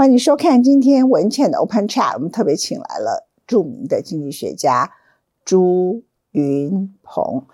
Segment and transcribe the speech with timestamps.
[0.00, 4.90] 欢迎收看今天文倩的 Open Chat，我们特别请来了著名的经济学家
[5.44, 7.44] 朱云鹏。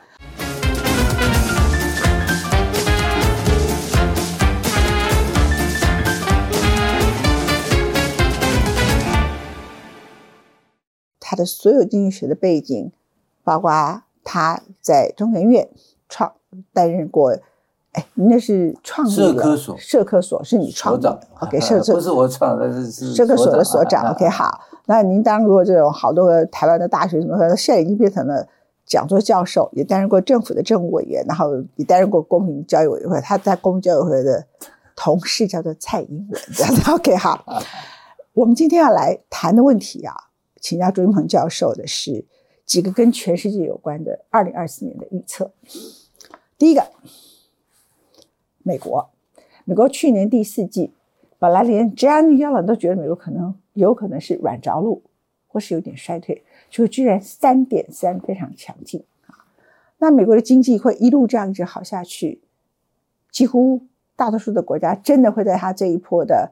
[11.19, 12.93] 他的所有经济学的背景，
[13.43, 15.69] 包括他在中研院
[16.09, 16.37] 创
[16.73, 17.41] 担任过。
[17.97, 24.61] 哎，那是创立社科所，社科所是你创的，OK，社 不是我创的，是社科所的所长，OK，好。
[24.85, 28.47] 那您当过这种好多个台湾的大学什么，现在已经变成了
[28.85, 33.19] 讲座教授，也担任过政府的政务委员，然后也担任过公民教育委员会。
[33.21, 34.47] 他在公民教育委员会的
[34.95, 37.45] 同事叫做蔡英文，这样子 OK，好。
[38.35, 40.15] 我们今天要来谈的问题啊，
[40.61, 42.27] 请教朱云鹏教授的是
[42.67, 45.51] 几个跟全世界有关的二零二四年的预测。
[46.59, 46.85] 第一个。
[48.67, 49.09] 美国，
[49.65, 50.91] 美国去年第四季，
[51.39, 55.05] 本来连 Janet Yellen 都觉得美国可能有可能是软着陆，
[55.47, 59.47] 或是有点衰退，结果居然三点三非常强劲啊！
[59.99, 62.41] 那美国的经济会一路这样一直好下去，
[63.31, 63.83] 几乎
[64.17, 66.51] 大多数的国家真的会在它这一波的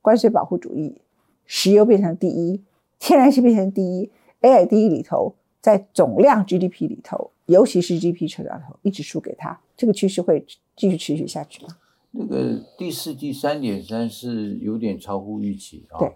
[0.00, 1.02] 关税保护主义，
[1.44, 2.62] 石油变成第一，
[2.98, 4.10] 天然气变成第一
[4.40, 7.30] AI 第一里头在总量 GDP 里头。
[7.46, 10.46] 尤其是 GDP 成长头一直输给他，这个趋势会
[10.76, 11.76] 继续持续下去吗？
[12.12, 15.98] 那个第四季三点三是有点超乎预期啊。
[15.98, 16.14] 对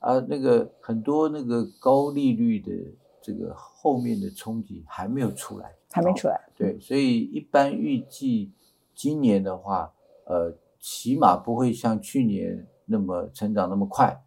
[0.00, 2.72] 啊，那个很多那个高利率的
[3.20, 6.40] 这个后面的冲击还没有出来，还没出来。
[6.56, 8.50] 对，所以一般预计
[8.94, 9.92] 今年的话，
[10.24, 14.20] 呃，起码不会像去年那么成长那么快，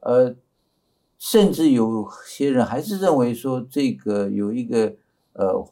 [0.00, 0.34] 呃，
[1.22, 4.92] 甚至有些人还是认为说这个有一个
[5.34, 5.64] 呃。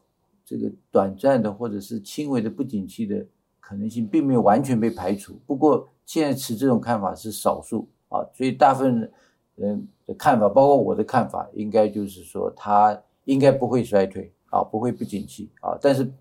[0.45, 3.25] 这个短暂的或者是轻微的不景气的
[3.61, 5.39] 可能性，并没有完全被排除。
[5.47, 9.09] 不过现在持这种看法是少数啊，所以大部分
[9.55, 15.79] 人的看法，包括我的看法，应该就是说它应该不会衰退啊，不会不景气啊。
[15.81, 16.13] 但是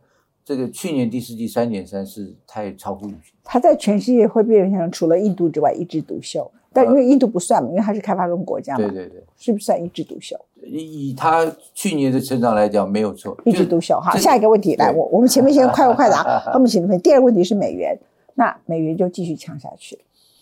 [0.46, 3.34] 这个去年第四季三点三是太超乎预期。
[3.44, 6.52] 它在全世界会变成除了印度之外一枝独秀。
[6.72, 10.40] 但因为印度不算嘛，因为它是开发中国家嘛，对对对，是不是算一枝独秀？
[10.62, 14.00] 以以它去年的成长来讲，没有错，一枝独秀。
[14.00, 17.02] 好，下一个问题来，我我们前面先快快答， 后面请问。
[17.02, 17.97] 第二个问题是美元，
[18.35, 19.97] 那美元就继续强下去。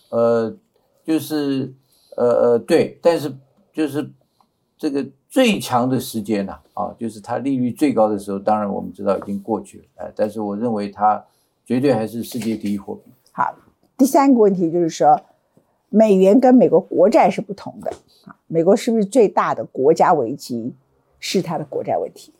[0.10, 0.54] 呃，
[1.06, 1.74] 就是
[2.18, 3.34] 呃呃对，但是
[3.72, 4.12] 就是
[4.78, 11.24] 这个最强的时间呢，啊，就是它利率最高的时候，当然我们知道已经过去了，哎，但是我认为它
[11.66, 13.12] 绝对还是世界第一货币。
[13.32, 13.56] 好，
[13.98, 15.18] 第三个问题就是说。
[15.90, 17.90] 美元跟美国国债是不同的
[18.26, 20.74] 啊，美国是不是最大的国家危机
[21.18, 22.34] 是它的国债问题？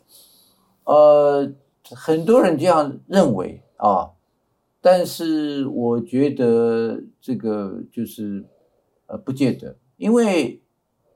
[0.84, 1.50] 呃，
[1.90, 4.10] 很多人这样认为啊，
[4.82, 8.44] 但是我觉得这个就是
[9.06, 10.60] 呃不见得，因为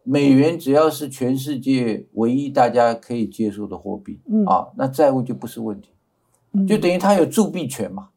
[0.02, 5.90] 美元只要是全世界唯一大家可以接受的货币啊，那债务就不是问题，
[6.66, 8.08] 就等于它有铸币权嘛，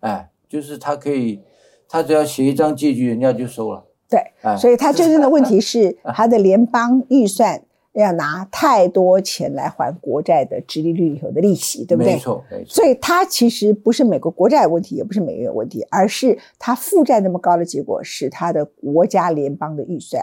[0.00, 1.40] 哎，就是它可以。
[1.88, 3.84] 他只要写一张借据，人家就收了。
[4.08, 4.20] 对，
[4.56, 7.60] 所以他真正的问题是， 他的联邦预算
[7.92, 12.12] 要拿太多钱来还国债的直利率以后的利息，对不对？
[12.12, 12.66] 没错，没错。
[12.72, 20.22] 所以他其实不是美国国债问题，也不是美元问题，而是他负债那么高的结果使他的国家联邦的预算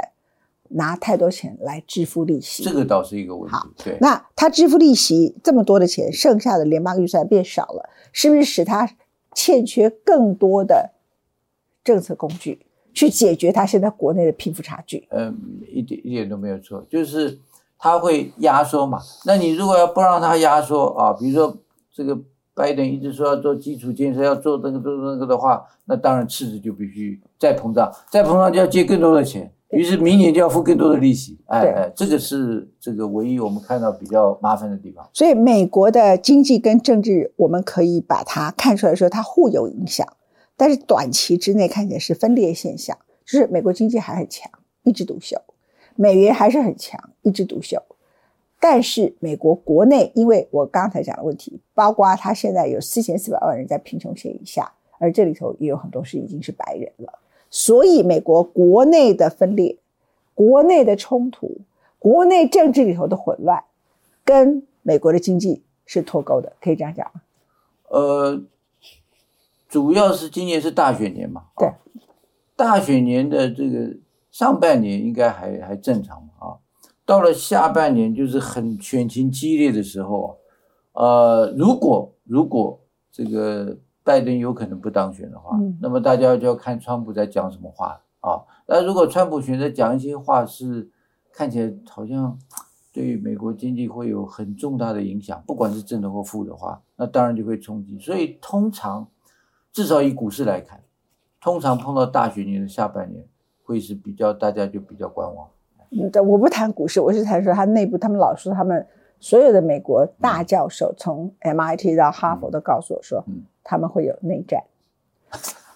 [0.69, 2.63] 拿太多钱来支付利息。
[2.63, 3.53] 这个倒是一个问题。
[3.53, 3.97] 好，对。
[3.99, 8.89] 那他支付利息这么多的钱，剩下的联邦预算变少了，是不是使他
[9.35, 10.92] 欠缺更多的？
[11.83, 15.35] 政策工具去解决它现在国内的贫富差距，嗯，
[15.67, 17.39] 一点一点都没有错，就是
[17.77, 18.99] 它会压缩嘛。
[19.25, 21.57] 那你如果要不让它压缩啊，比如说
[21.93, 22.17] 这个
[22.53, 31.39] 拜登一直说要做基础建设，要做这个做那个的话，那当然赤字就必须再膨胀，再膨胀就要借更多的钱，于是明年就要付更多的利息。
[31.47, 35.03] 哎哎，这个是这个唯一我们看到比较麻烦的地方。
[35.11, 40.07] 所以美国的经济跟政治，我们可以把它看出来说，它互有影响。
[40.55, 44.51] 但是短期之内看起来是分裂现象，就是美国经济还很强，
[44.83, 45.41] 一枝独秀，
[45.95, 47.81] 美元还是很强，一枝独秀。
[48.59, 57.19] 但是美国国内，因为我刚才讲的问题，包括它现在有四千四百万人在贫穷线以下，而这里头也有很多是已经是白人了，
[57.49, 59.77] 所以美国国内的分裂、
[60.33, 61.57] 国内的冲突、
[61.99, 63.63] 国内政治里头的混乱，
[64.23, 67.21] 跟美国的经济是脱钩的，可以这样讲吗？
[67.89, 68.41] 呃。
[69.73, 71.67] 主要是今年是大选年嘛，对，
[72.55, 73.97] 大选年的这个
[74.29, 76.45] 上半年应该还还正常嘛啊，
[77.07, 80.37] 到了下半年就是很选情激烈的时候，
[80.91, 82.79] 呃，如果如果
[83.11, 88.45] 这个拜登有可能不当选的话，那么大家就要看川普在讲什么话啊。
[88.67, 90.87] 那如果川普选择讲一些话是
[91.33, 92.37] 看起来好像
[92.93, 97.97] 对美国经济会有很重大的影响，不管是正的或负的话，那当然就会冲击。
[97.97, 99.07] 所以通常
[99.73, 100.79] 至少以股市来看，
[101.41, 103.25] 通常碰到大选年的下半年
[103.63, 105.47] 会是比较大家就比较观望。
[105.89, 108.85] 嗯，对，我不谈股市，我是谈说他内部，他们老说他们
[109.19, 114.63] 所有的美国大教授，从 MIT 到哈佛都告诉我说，嗯他们会有内战。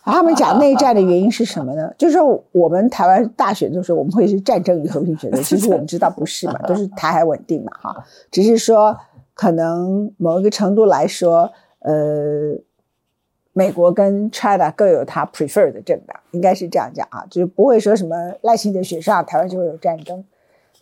[0.04, 1.94] 他们讲内战的原因是什么呢？
[1.98, 8.98] 就是说我们台湾大选的时候，我们会是战争与和平选择， 其实我们知道不是嘛，都是台海稳定嘛，哈，只是说
[9.34, 12.56] 可能某一个程度来说，呃，
[13.58, 20.24] 美国跟 China 各有他 prefer 的政党，应该是这样讲啊，就是不会说什么赖清德选上台湾就会有战争，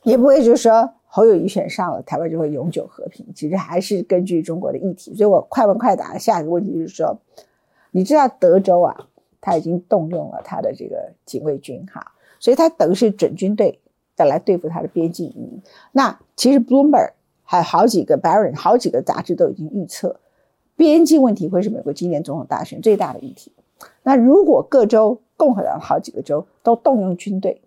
[0.04, 5.16] 也不会就是说侯友谊选上了台湾就会永久和平，其实还是根据中国的议题。
[5.16, 7.18] 所以我快问快答下一个问题就是说，
[7.92, 9.08] 你知道德州啊，
[9.40, 12.12] 他已经动用了他的这个警卫军哈，
[12.42, 13.80] 所以他等于是准军队
[14.16, 15.62] 再来对付他的边境移民。
[15.94, 17.12] 那其实 Bloomberg
[17.46, 20.20] 还有好几个 Baron，好几个杂志都已经预测，
[20.76, 23.52] 边境问题会是美国今年总统大选最大的议题。
[24.04, 27.62] 那如果各州共和党好几个州都动用军队，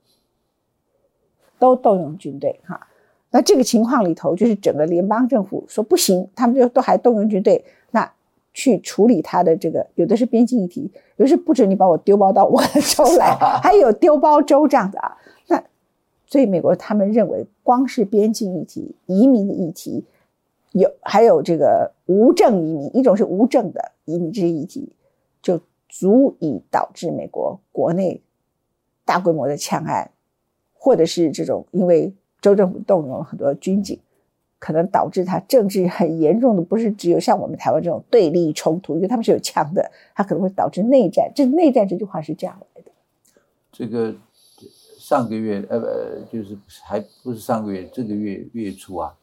[1.59, 2.87] 都动用军队哈，
[3.31, 8.11] 那这个情况里头，就是整个联邦政府说不行，他们就都还动用军队，那
[8.55, 15.17] 去处理他的这个，有的是边境议题，有的是不准你把我丢包到我的州来， 还有丢包州这样子啊。
[15.49, 15.63] 那
[16.27, 20.05] 所以美国他们认为，光是边境议题、移民的议题，
[20.73, 24.93] 有还有这个无证移民，一种是无证的移民这些议题，
[25.41, 28.21] 就足以导致美国国内
[29.05, 30.11] 大规模的枪案，
[30.75, 33.99] 或者是这种因为州政府动用了很多军警，
[34.59, 41.33] 可能导致它政治很严重的，不是只有像我们台湾这种对立冲突，因为他们是有枪的，它可能会导致内战。
[41.35, 42.91] 这内战这句话是这样来的。
[43.73, 44.15] 这个
[44.99, 49.17] 上个月呃呃，就是还不是上个月，这个月月初啊，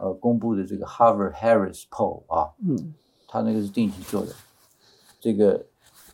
[0.00, 2.94] 呃，公布的这个 Harvard Harris Poll 啊，嗯
[3.28, 4.32] 他那个是定期做的，
[5.20, 5.64] 这个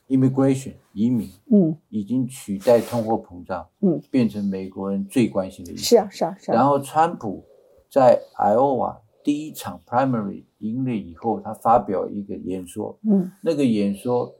[0.08, 5.82] immigration 移民嗯已经取代通货膨胀，嗯，变成美国人最关心的议题。
[5.82, 6.54] 是啊是啊是啊。
[6.54, 7.44] 然后川普
[7.90, 14.34] 在 Iowa 第一场 primary 赢了以后，他发表一个演说，嗯那个演说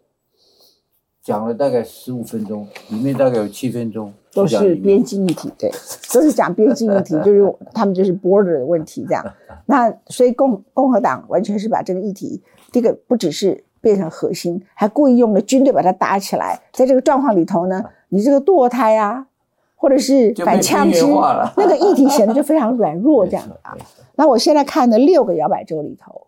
[1.20, 5.70] 讲了大概十五分钟，里面大概有七分钟都是边境议题，对，
[6.12, 9.24] 都是讲边境议题， 就是他们就是 border 的问题这样。
[9.66, 16.60] 那所以共共和党完全是把这个议题，这个不只是变成核心，还故意用了军队把它打起来。
[16.72, 19.26] 在这个状况里头呢，你这个堕胎啊，
[19.76, 21.04] 或者是反枪支
[21.56, 23.76] 那个议题显得就非常软弱这样的啊
[24.16, 26.26] 那我现在看的六个摇摆州里头，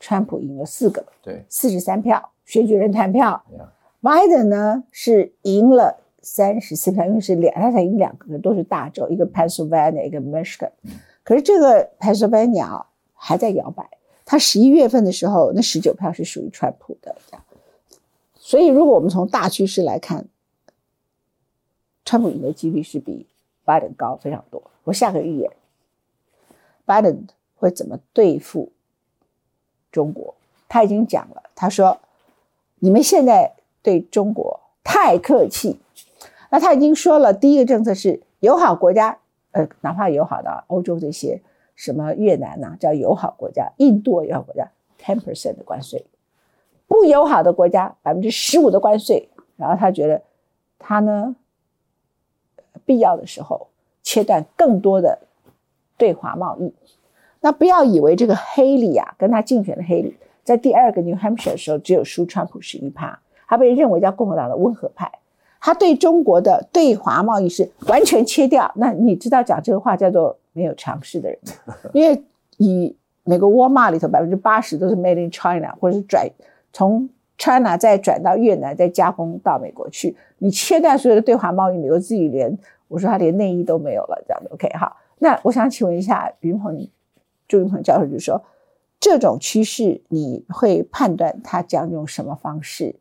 [0.00, 3.42] 川普赢了四个，对四十三票，选举人团票。
[3.50, 3.64] 对呀
[4.02, 10.70] Biden 呢是赢了三十四票，因为是两，他才赢两个，都是大州，一个 Pennsylvania，一个 Michigan。
[11.24, 12.84] 可是这个 Pennsylvania
[13.14, 13.84] 还在摇摆，
[14.24, 17.16] 他十一月份的时候，那十九票是属于川普的，
[18.36, 20.24] 所以如果我们从大趋势来看，
[22.04, 23.26] 川普赢的几率是比
[23.64, 24.62] Biden 高非常多。
[24.84, 25.50] 我下个预言
[26.86, 27.22] ，Biden
[27.56, 28.70] 会怎么对付
[29.90, 30.34] 中国？
[30.68, 32.00] 他已经讲了，他说
[32.78, 35.80] 你们现在对中国太客气。
[36.52, 39.18] 那他已经说了，第一个政策是友好国家，
[39.52, 41.40] 呃，哪怕友好的欧洲这些
[41.74, 44.68] 什么越南呐、叫友好国家，印度友好国家
[45.00, 46.04] ，ten percent 的关税，
[46.86, 49.30] 不友好的国家百分之十五的关税。
[49.56, 50.20] 然后他觉得
[50.78, 51.34] 他呢，
[52.84, 53.68] 必要的时候
[54.02, 55.20] 切断更多的
[55.96, 56.74] 对华贸易。
[57.40, 65.10] 那不要以为这个黑利啊，跟他竞选的黑利，在第二个 New Hampshire 的时候只有输川普十一趴，他被认为叫共和党的温和派。
[65.64, 68.70] 他对中国的对华贸易是完全切掉。
[68.74, 71.38] 那你知道讲这个话叫做没有常识的人，
[71.92, 72.20] 因为
[72.56, 76.28] 以美国沃尔玛里头百分之八十都是 Made in China，或者是转
[76.72, 80.16] 从 China 再转到越南，再加工到美国去。
[80.38, 84.96] 你切断所有的对华贸易，美国自己连我说他连内衣都没有了，这样 OK 好。
[85.20, 86.88] 那我想请问一下云鹏，
[87.46, 88.42] 朱云鹏教授，就是说
[88.98, 92.96] 这种趋势你会判断他将用什么方式？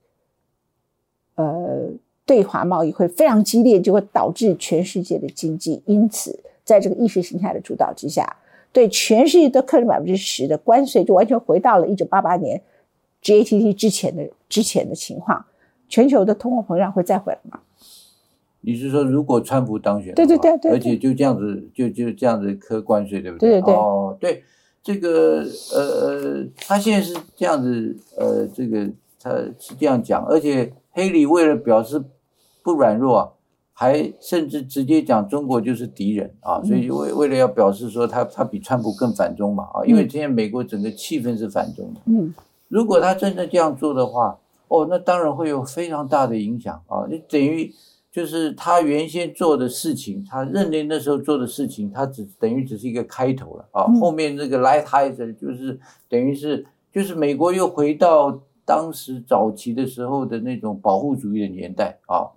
[1.34, 1.89] 呃，
[2.25, 8.38] 对华贸易会非常激烈，就会导致全世界的经济，因此在这个意识形态的主导之下，
[8.72, 12.62] 对全世界都课征百分之十的关税，就完全回到了一九八八年
[13.24, 15.46] GATT 之前的之前的情况。
[15.90, 17.60] 全球的通货膨胀会再回来吗？
[18.62, 23.50] 你是说如果川普当选对对对而且就这样子，就就这样子科关税，对不对？
[23.50, 24.44] 对对对哦，对，
[24.82, 28.88] 这个呃呃，他现在是这样子，呃，这个
[29.20, 32.04] 他是这样讲，而且黑里为了表示
[32.64, 33.30] 不软弱啊，
[33.74, 42.02] 还甚至直接讲中国就是敌人啊，所以为为了要表示说他他比川普更反中嘛啊，因为现在美国整个气氛是反中的。
[42.06, 42.34] 嗯，
[42.68, 47.74] 如果他真的这样做的话，哦，那当然会有非常大的影响啊，就等于
[48.12, 62.32] 就是他原先做的事情，他认定那时候做的事情，他只等于只是一个开头了啊，后面这个 light heiser 就是等于是就是美国又回到当时早期的时候的那种保护主义的年代啊。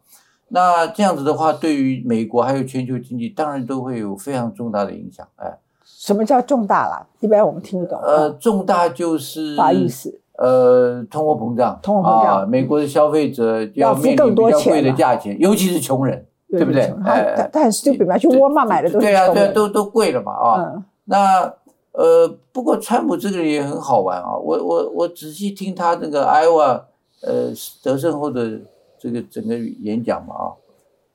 [0.48, 5.24] 那这样子的话，对于美国还有全球经济，当然都会有非常重大的影响。
[5.36, 7.06] 哎，什么叫重大啦？
[7.20, 7.96] 一般我们听不懂。
[8.00, 10.20] 呃，重大就是啥意思？
[10.36, 16.92] 呃，通货膨胀，通货膨胀，美国的消费者要付更多贵的价钱，尤其是穷人，对不对？
[17.04, 20.82] 哎，但是就比方去沃尔玛买的都对啊，对啊，都都贵了嘛啊。
[21.04, 21.52] 那
[21.94, 24.36] 呃，不过川普这个人也很好玩啊。
[24.36, 26.86] 我我我仔细听他那个艾瓦
[27.22, 28.60] 呃得胜后的。
[28.96, 30.44] 这个整个演讲嘛啊，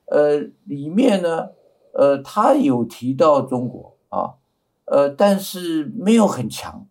[0.05, 1.47] 呃，里面呢，
[1.91, 4.37] 呃，他有提到中国啊，
[4.85, 6.85] 呃，但是没有很强，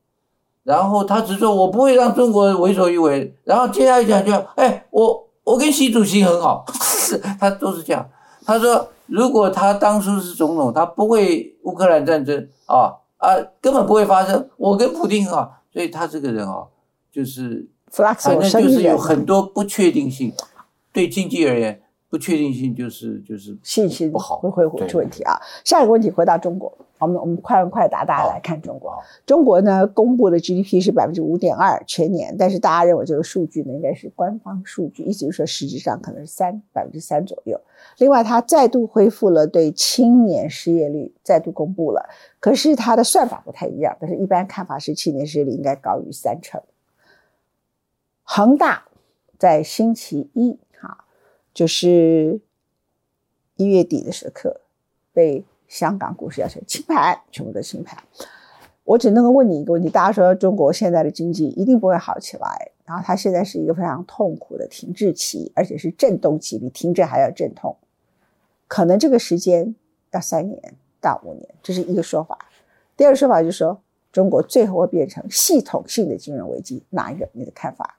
[0.65, 6.65] 然后他只说我不会让中国为所欲为，然后接下来讲就，哎，我我跟习主席很好，
[7.39, 8.11] 他都是这样。
[8.45, 14.49] 他说如果他当初是总统，他不会乌克兰战争啊啊，根本不会发生。
[14.57, 16.67] 我跟普京很好，所以他这个人哦，
[17.13, 20.33] 就是反正就是有很多不确定性。
[20.93, 25.39] 对经济而言，不确定性就是就是信心不好，会会出问题啊。
[25.65, 28.97] 下一个问题回到中国，我们我们快问快答，大家来看中国。
[29.27, 37.61] 中国呢公布的 GDP 是百分之五点二全年，但是大家认为这个数据呢应该是官方数据，意思就是说实际上可能是三百分之三左右。
[37.99, 42.09] 另外，它再度恢复了对青年失业率再度公布了，
[42.41, 46.63] 可是它的算法不太一样，但是一般看法是青年失业率应该高于三成。
[48.23, 48.85] 恒大
[49.39, 50.59] 在星期一。
[50.81, 51.05] 哈
[51.53, 52.41] 就是
[53.57, 54.61] 一月底的时刻，
[55.13, 58.01] 被香港股市要求清盘，全部都清盘。
[58.85, 67.77] 我只能够问你一个问题：大家说中国现在的经济一定不会好起来，然后它现在是一个非常痛苦的停滞期，而且是震动期，比停滞还要阵痛。
[68.69, 69.75] 可能这个时间
[70.13, 72.39] 要三年到五年，这是一个说法。
[72.97, 73.81] 第二个说法就是说，
[74.13, 77.29] 中国最后会变成系统性的金融危机，哪一个？
[77.33, 77.99] 你的看法？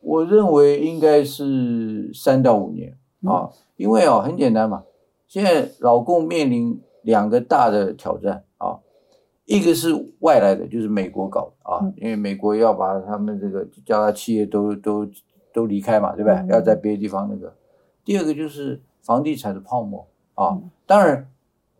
[0.00, 4.82] 我认为应该是三到五年啊，因为啊很简单嘛，
[5.28, 8.80] 现在老共面临两个大的挑战啊，
[9.44, 15.06] 一个是外来的，就是美国搞的啊，因为美国要把他们这个叫他企业都都
[15.52, 16.46] 都离开嘛，对不对？
[16.48, 17.54] 要在别的地方那个。
[18.04, 21.30] 第二个就是房地产的泡沫啊，当然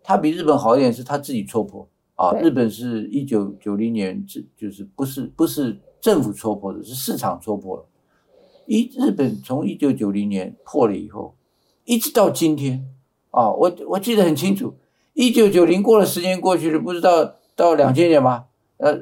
[0.03, 2.33] 它比日本好一点，是它自己戳破啊。
[2.41, 7.85] 日本是一九九零年，这就是不是不是政府戳破的，是市场戳破了。
[8.67, 11.35] 一日本从一九九零年破了以后，
[11.85, 12.87] 一直到今天，
[13.31, 14.75] 啊，我我记得很清楚，
[15.15, 18.47] 一九九零过了十年过去了，不知道到两千年吗？
[18.79, 18.99] 呃，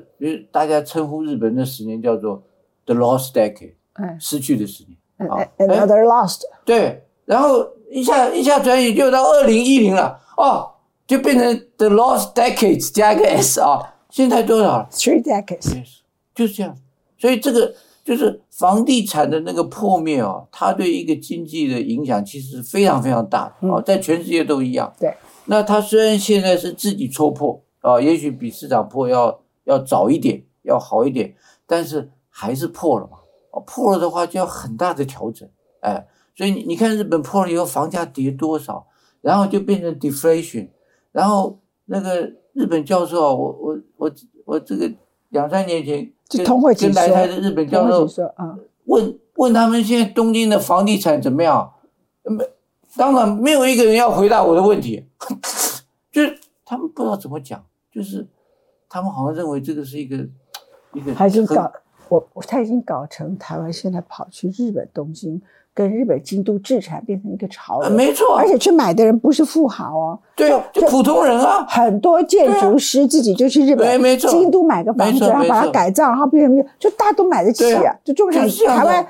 [0.51, 2.43] 大家称呼日本那十年叫做
[2.85, 3.75] the lost decade，
[4.19, 10.69] 失去的十年啊，another lost，对，然后一下一下转眼就到二零一零了，哦，
[11.07, 13.79] 就变成 the lost decades 加一个 s 啊，
[14.11, 15.85] 现在多少？three decades，
[16.35, 16.77] 就是这样，
[17.17, 17.73] 所以这个。
[18.03, 24.93] 就是房地产的那个破灭哦，它对一个经济的影响其实是非常非常大的哦，在全世界都一样。
[24.99, 33.19] 对，那它虽然现在是自己戳破啊，也许比市场破要要早一点，要好一点，但是还是破了嘛。
[33.53, 35.49] 哦，破了的话就要很大的调整，
[35.81, 36.05] 哎，
[36.41, 38.87] 所以你你看日本破了以后，房价跌多少，
[39.21, 40.71] 然后就变成 deflation，
[41.13, 44.11] 然后那个日本教授啊，我我我
[44.47, 44.91] 我这个
[45.29, 46.11] 两三年前。
[46.31, 51.75] 跟来台的日本教授啊，问问他们现在东京的房地产怎么样？
[52.23, 52.49] 没，
[52.97, 55.05] 当然没有一个人要回答我的问题，
[56.11, 58.27] 就是他们不知道怎么讲，就是
[58.89, 60.17] 他们好像认为这个是一个
[60.95, 61.13] 一个。
[61.13, 61.71] 他已经搞
[62.11, 65.41] 我，他已经搞成台湾现在跑去日本东京。
[65.73, 79.07] 跟日本京都制产变成一个潮流，没错，而且去买的人不是富豪哦，对，就普通人啊，很多建筑师自己就去日本，没错，京都买个房子，然后把它改造，然后变成就大家都买得起啊，就中产台湾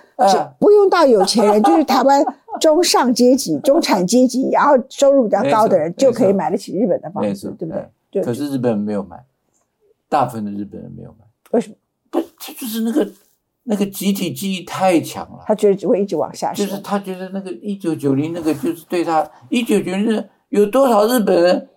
[0.58, 2.22] 不用到有钱人，就是台湾
[2.60, 7.74] 中上阶级、中产阶级，然后收入比较高的人就可以买得起日本的房子，对不
[8.12, 8.22] 对？
[8.22, 9.16] 可是日本人没有买，
[10.10, 11.74] 大部分的日本人没有买，为什么？
[12.52, 13.08] 就是那个。
[13.64, 16.50] 那个集体记忆太强了，他觉得只会一直往下。
[16.52, 21.68] 就是他觉得那个一九九零那个就是对他一九九零有多少日本人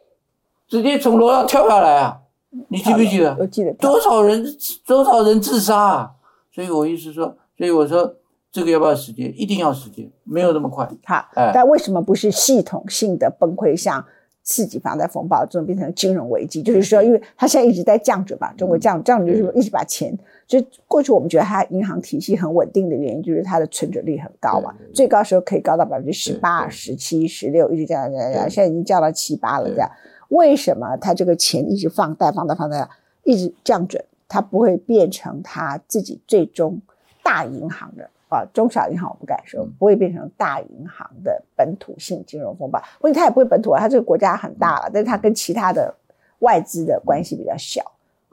[0.67, 2.21] 直接从楼上跳下来啊？
[2.69, 3.35] 你记不记得？
[3.37, 3.73] 我记得。
[3.73, 4.43] 多少人
[4.87, 6.11] 多少人自杀啊？
[6.55, 8.15] 所以我意思说，所以我说
[8.49, 9.31] 这个要不要时间？
[9.37, 10.89] 一定要时间，没有那么快。
[11.03, 14.03] 好，哎但为什么不是系统性的崩溃，像
[14.43, 16.61] 次级房贷风暴这种变成金融危机？
[16.61, 20.13] 就是说，因为它现在一直在降准嘛，中国降降准就是一直把钱，
[20.45, 29.89] 就过去我们觉得它银行体系很稳定的原因，就是它的存准率很高嘛最高时候可以高到百分之十八、十七、十六，一直降降降降，现在已经降到七八了这样。
[30.29, 32.89] 为什么它这个钱一直放贷、放贷、放贷，
[33.23, 36.81] 一直降准，它不会变成它自己最终
[37.23, 42.81] 大银行的啊，中小银行我不敢说嗯不会变成大银行的本土性金融风暴。
[43.01, 45.93] 问题它也不会本土啊，它这个国家很大了，但是它跟其他的
[46.39, 47.81] 外资的关系比较小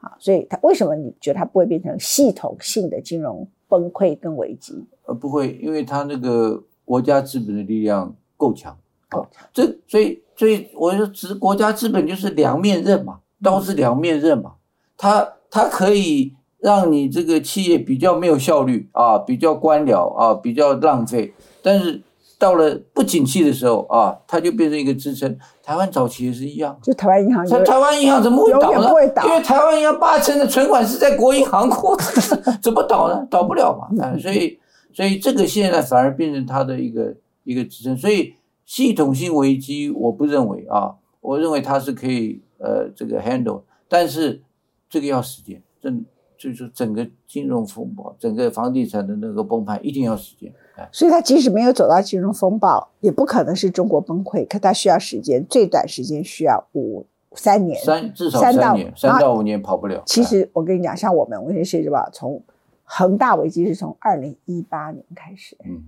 [0.01, 4.85] 啊，所以它为什么你觉得它不会变成系统性的金融崩溃跟危机？
[5.05, 8.77] 呃，不会，因为它那个国家资本的力量够强。
[9.09, 14.55] 够强这所以所以我说，资国家资本就是两面刃嘛，刀是两面刃嘛，
[14.97, 22.03] 它它可以让你这个企业比较没有效率啊，比较官僚啊，比较浪费，但是
[22.39, 25.39] 到了不景气的时候啊，它就变成一个支撑。
[25.63, 26.77] 台湾早期也是一样。
[26.83, 28.89] 就台湾银行台湾银行怎么会倒呢？
[28.89, 31.97] 不会倒因为台湾银行八成的存款是在国银行库，
[32.61, 33.27] 怎么倒呢？
[33.31, 33.89] 倒不了嘛。
[33.93, 34.59] 嗯哎，所以
[34.93, 37.15] 所以这个现在反而变成它的一个
[37.45, 37.97] 一个支撑。
[37.97, 38.35] 所以
[38.67, 44.43] 系统性危机，我不认为啊，我认为它是可以呃这个 handle，但是
[44.89, 46.05] 这个要时间，整
[46.41, 50.51] 就是整个金融风暴，整个房地产的那个崩盘一定要时间。
[50.75, 57.79] 哎，所以它即使没有走到金融风暴，也不可能是中国崩溃，可它需要时间，最短时间需要五三年。
[57.85, 60.03] 三至少三到三年，三到五年跑不了。
[60.07, 62.43] 其哎实我跟你讲，像我们文学世报从
[62.85, 65.83] 恒大危机是从二零一八年开始，嗯，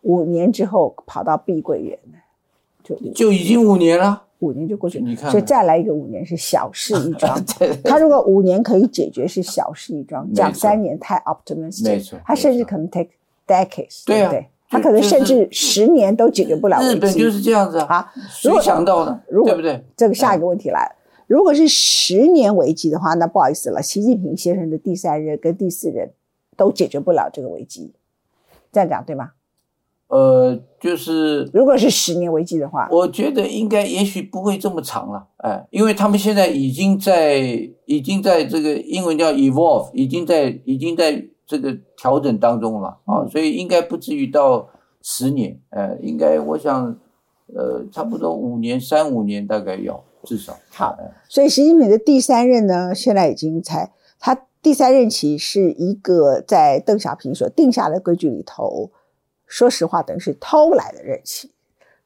[0.00, 1.98] 五年之后跑到碧桂园，
[2.82, 4.22] 就就已经五年了。
[4.40, 7.38] 五年就过去所以再来一个五年是小事一桩。
[7.58, 13.10] 对他如果五年可以解决是小事一桩，讲三年太 optimistic，错他甚至可能 take
[13.46, 14.46] decades，对啊不对？
[14.70, 16.78] 他可能甚至十年都解决不了。
[16.82, 18.12] 日本就是这样子啊，啊，
[18.44, 19.20] 如谁想到的？
[19.28, 19.82] 如果对不对？
[19.96, 20.94] 这个下一个问题来了，
[21.26, 26.10] 如果是十年危机的话，那不好意思了，习近平先生的第三任跟第四任
[26.56, 27.92] 都解决不了这个危机，
[28.70, 29.30] 这样讲对吗？
[30.08, 37.38] 呃，就是如果是十年危机的话，我觉得应该也许不会这么长了，哎，因为他们现在已经在
[37.84, 44.68] 已经在这个英文叫 evolve，已经在已经在这个调整当中了啊，嗯所以应该不至于到
[45.02, 46.96] 十年，哎，应该我想，
[47.54, 50.56] 呃，差不多五年三五年大概要至少。
[50.70, 58.90] 好哎所以习近平的第三任呢，现在已经才他第三任期是一个在邓小平所定下的规矩里头，
[59.48, 61.50] 说实话等于是偷来的任期，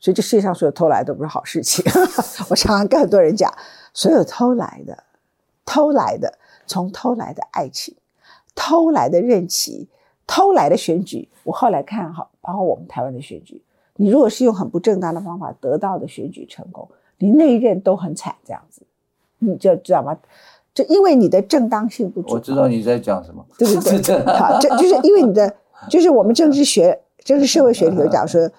[0.00, 1.84] 所以这世界上所有偷来都不是好事情。
[2.48, 3.52] 我常常跟很多人讲，
[3.92, 5.04] 所有偷来的、
[5.66, 7.94] 偷来的，从偷来的爱情、
[8.54, 9.88] 偷来的任期、
[10.26, 13.60] 偷来的选举，我后来看好，包括我们台湾的选举，
[13.96, 18.82] 你如果是用很不正当的方法得到的选举成功，你那一任都很惨，这样子，
[19.38, 20.16] 你就知道吗？
[20.74, 24.24] 就因为你的正当性不足，我知道你在讲什么，对不对？
[24.38, 25.54] 好，这就是因为你的，
[25.90, 28.50] 就是我们政治学、政治社会学里头讲说，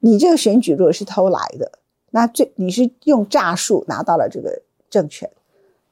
[0.00, 1.72] 你这个选举如果是偷来的，
[2.10, 5.30] 那最你是用诈术拿到了这个政权，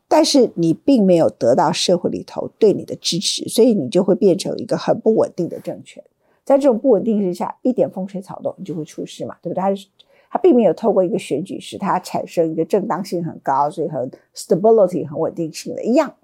[0.08, 6.02] 但是你并没有得到社会里头对你的支持，所以你就会变成一个很不稳定的政权。
[6.44, 9.60] 在这种不稳定之下，一点风吹草动，你就会出事嘛，对不对？
[9.60, 9.88] 它是
[10.30, 16.14] 它并没有透过一个选举使它产生一个正当性很高，所以很 stability 很稳定性的一样。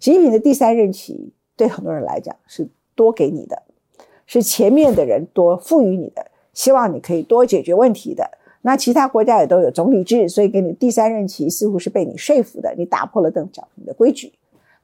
[0.00, 3.62] 习近平的第三任期对很多人来讲是多给你的，
[4.28, 8.30] 是前面的人多赋予你的，希望你可以多解决问题的。
[8.62, 14.32] 那其他国家也都有总理制，所以给你第三任期似乎是被你说服的，你打破了邓小平的规矩，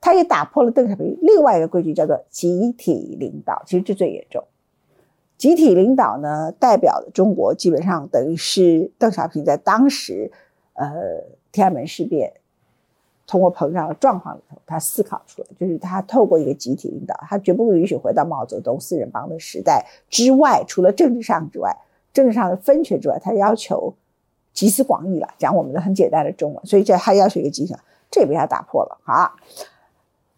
[0.01, 4.43] 他也打破了邓小平另外一个规矩，叫做集体领导，其实这最严重。
[5.37, 10.31] 集体领导呢，代表的中国基本上等于是邓小平在当时，
[10.75, 10.87] 呃，
[11.53, 12.33] 天安门事变
[13.27, 21.75] 通货膨胀的状况里头，他思考出来，就是他透过一个集体领导，他绝不允许回到毛泽东四人帮的时代之外，除了政治上之外，
[22.13, 23.95] 政治上的分权之外，他要求
[24.53, 27.75] 集思广益了，讲我们的很简单的中文，所以这他要求一个集体，
[28.11, 28.99] 这也被他打破了。
[29.03, 29.35] 好，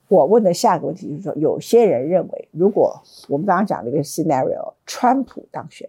[0.08, 5.88] 我问的下一个问题就是说，有些人认为，如果我们刚刚讲的一个 scenario，川普当选，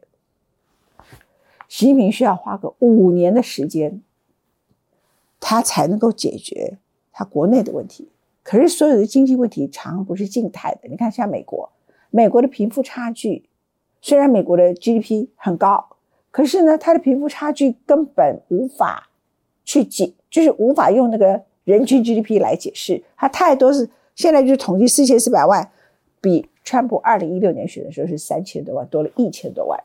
[1.69, 4.01] 习近平需要花个五年的时间，
[5.39, 6.79] 他才能够解决
[7.17, 8.07] 他国内的问题。
[8.43, 10.87] 可是所有的经济问题常不是静态的。
[10.87, 11.67] 你看，像美国，
[12.11, 13.49] 美国的贫富差距，
[14.01, 15.97] 虽然美国的 GDP 很高，
[16.29, 19.09] 可是呢，它的贫富差距根本无法
[19.65, 23.03] 去解，就是无法用那个人均 GDP 来解释。
[23.15, 25.71] 它太多是现在就是统计四千四百万，
[26.21, 29.83] 比川普二零一六年选的时候是三千多万，多了一千多万。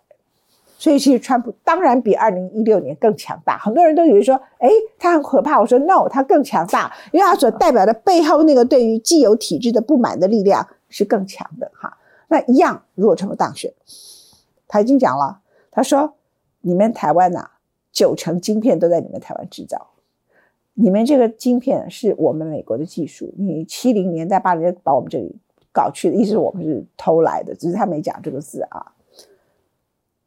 [0.82, 3.56] 所以其实川普当然比二零一六年更强大。
[3.56, 4.68] 很多人都以为说，哎，
[4.98, 5.60] 他很可怕。
[5.60, 11.96] 我说 no，他更强大，因为他所代表的背后那个对于既有体制的不满的力量是更强的哈。
[12.26, 13.72] 那一样，如果川普当选，
[14.66, 15.38] 他已经讲了，
[15.70, 16.14] 他说
[16.62, 17.48] 你们台湾呐，
[17.92, 19.90] 九成晶片都在你们台湾制造。
[20.74, 25.36] 你们这个晶片是我们美国的技术，你七零年代八零年把我们这里
[25.70, 28.84] 搞去的，意思是我们是偷来的，只是他没讲这个字啊。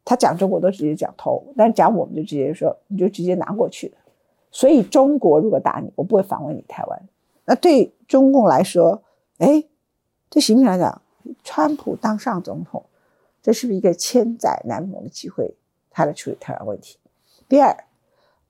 [0.06, 3.92] 他讲中国都直接讲偷，但讲我们就直接说你就直接拿过去。
[4.50, 7.02] 所以中国如果打你，我不会访问你台湾。
[7.44, 9.02] 那对中共来说，
[9.36, 9.62] 哎，
[10.30, 11.02] 对习近平来讲，
[11.44, 12.86] 川普当上总统，
[13.42, 15.54] 这是不是一个千载难逢的机会？
[15.90, 16.96] 他来处理台湾问题。
[17.46, 17.76] 第二。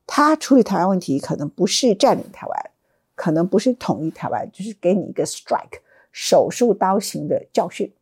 [0.08, 2.70] 他处理台湾问题，可能不是占领台湾，
[3.16, 5.80] 可能不是统一台湾，就是给你一个 strike
[6.12, 7.92] 手术刀型的教训。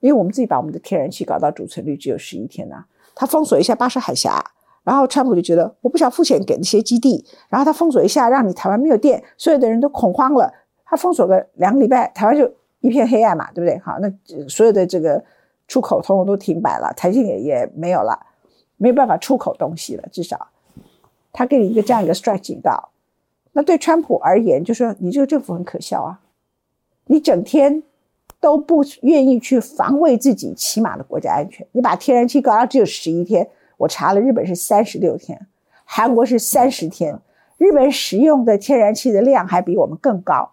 [0.00, 2.84] 因为我们自己把我们的天然气搞到储存率只有十一天呐，
[3.14, 4.44] 他封锁一下巴士海峡，
[4.82, 10.52] 然后川普就觉得我不想付钱给那些基地，然后他封锁一下，让你台湾没有电，所有的人都恐慌了。
[10.84, 13.78] 他封锁个两个礼拜，台湾就一片黑暗嘛，对不对？
[13.78, 14.10] 好，那
[14.48, 15.22] 所有的这个
[15.68, 18.18] 出口通通都停摆了，台积也也没有了，
[18.76, 20.48] 没有办法出口东西了，至少。
[21.32, 22.88] 他给你一个这样一个 strike 警告，
[23.52, 26.20] 那对川普而言，就说你这个政府很可笑啊！
[27.06, 27.84] 你整天
[28.40, 35.46] 都不愿意去防卫自己起码的国家安全，你把天然气搞到只有十一天，我查了，日本是三十六天，
[35.84, 37.20] 韩国是三十天，
[37.58, 40.52] 日本使用的天然气的量还比我们更高，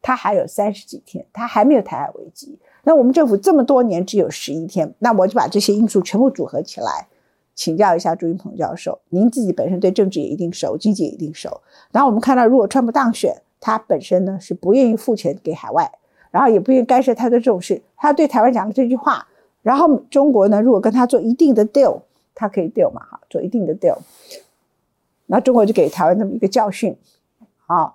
[0.00, 2.58] 它还有三十几天，它还没有台海危机。
[2.84, 7.08] 那我们政府这么多年只有十一天，那我就把这些因素全部组合起来。
[7.56, 11.62] 请教一下朱云鹏教授，您自己本身对政治也一定熟，经济也一定熟。
[11.90, 15.90] 然后我们看到，如果川普当选，他本身呢是不愿意付钱给海外，
[16.36, 17.80] 然后也不愿意干涉他的这种事。
[17.96, 19.26] 他对台湾讲的这句话，
[19.62, 22.02] 然后中国呢，如果跟他做一定的 deal，
[22.34, 23.00] 他可以 deal 嘛？
[23.10, 23.96] 哈，做一定的 deal，
[25.24, 26.94] 那中国就给台湾这么一个教训，
[27.64, 27.94] 啊，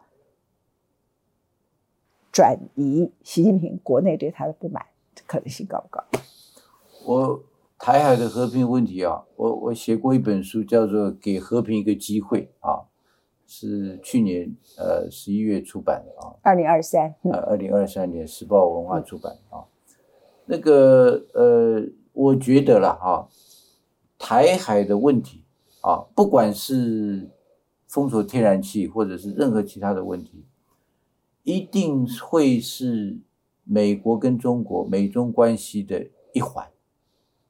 [2.31, 4.83] 转移习近平国内对他的不满，
[5.27, 6.03] 可能性高不高？
[7.05, 7.43] 我。
[7.83, 12.85] 台海的和平问题啊，我我写过一本书，叫做《给和平一个机会》啊，
[13.53, 16.31] 是去年呃十一月出版的啊。
[16.41, 17.13] 二零二三。
[17.23, 19.67] 呃，二零二三年时报文化出版啊。
[20.45, 21.83] 那个呃，
[22.13, 23.27] 我觉得了哈，
[24.17, 25.43] 台海的问题
[25.81, 27.29] 啊，不管是
[27.87, 30.45] 封锁天然气，或者是任何其他的问题，
[31.43, 33.19] 一定会是
[33.65, 36.65] 美国跟中国美中关系的一环。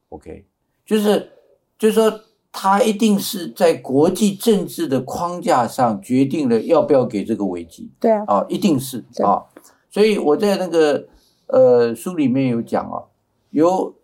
[0.09, 0.45] OK，
[0.83, 1.31] 就是，
[1.77, 2.19] 就是说，
[2.51, 7.89] 他一定是在国际政治的框架上决定了要不要给这个危机。
[7.99, 9.45] 对啊，啊，一定是啊，
[9.89, 11.07] 所以我在那个
[11.47, 13.03] 呃书里面有讲啊，
[13.51, 13.95] 有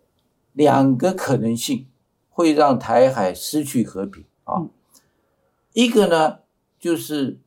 [0.54, 1.86] 两个可能性
[2.30, 4.64] 会让台海失去和平啊，
[5.74, 6.38] 一个呢
[6.80, 7.38] 就是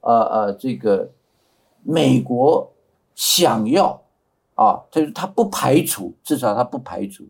[0.00, 1.12] 呃呃这个
[1.82, 2.72] 美国
[3.14, 4.04] 想要
[4.54, 7.24] 啊，就是他不排除，至少他不排除。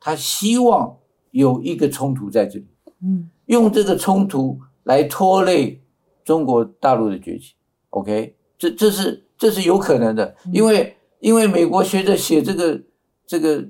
[0.00, 0.96] 他希望
[1.30, 2.66] 有一个冲突在这里，
[3.02, 5.82] 嗯，用这个冲突来拖累
[6.24, 7.54] 中国大陆的崛起。
[7.90, 12.80] OK，这这是这是有可能的，因为因为美国学者写这个
[13.26, 13.64] 这个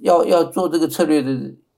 [0.00, 1.30] 要要做这个策略的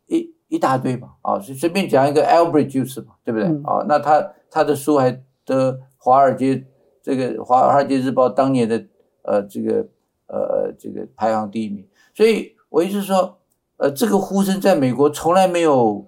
[0.06, 3.46] 一一大堆嘛，啊，随随便讲一个 Albert 就是嘛，对不对？
[3.64, 6.66] 啊，那他他的书还得华尔街
[7.02, 8.84] 这个华尔街日报当年的
[9.22, 9.88] 呃这个
[10.26, 13.38] 呃这个排行第一名，所以我一直说。
[13.78, 16.06] 呃，这个呼声在美国从来没有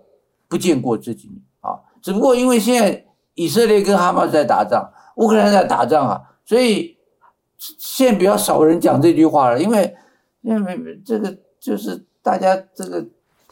[0.48, 3.04] 不见过这几年啊，只不过因为现在
[3.34, 6.96] 以色列跟哈马斯在打仗，乌克兰在打仗啊，所以
[7.58, 9.94] 现在比较少人讲这句话了，因为
[10.42, 13.04] 因为这个就是大家这个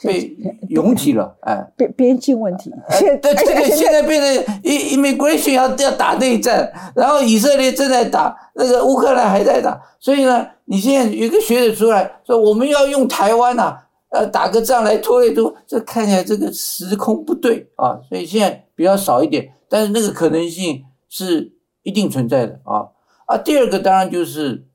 [0.03, 0.37] 被
[0.69, 13.79] 拥挤了，哎，边边境问题，现对这个现在变成 immigration 要要打内战，然后以色列正在打，那个乌克兰还在打，所以呢，你现在有一个学者出来说我们要用台湾呐。
[14.13, 22.89] 呃，打个仗来拖一拖，这看起来这个时空不对啊，所以现在比较少一点，但是那个可能性是一定存在的啊
[23.27, 23.39] 啊。
[23.39, 24.67] 第二个当然就是，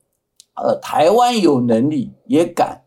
[0.56, 2.82] 呃，台湾有能力也敢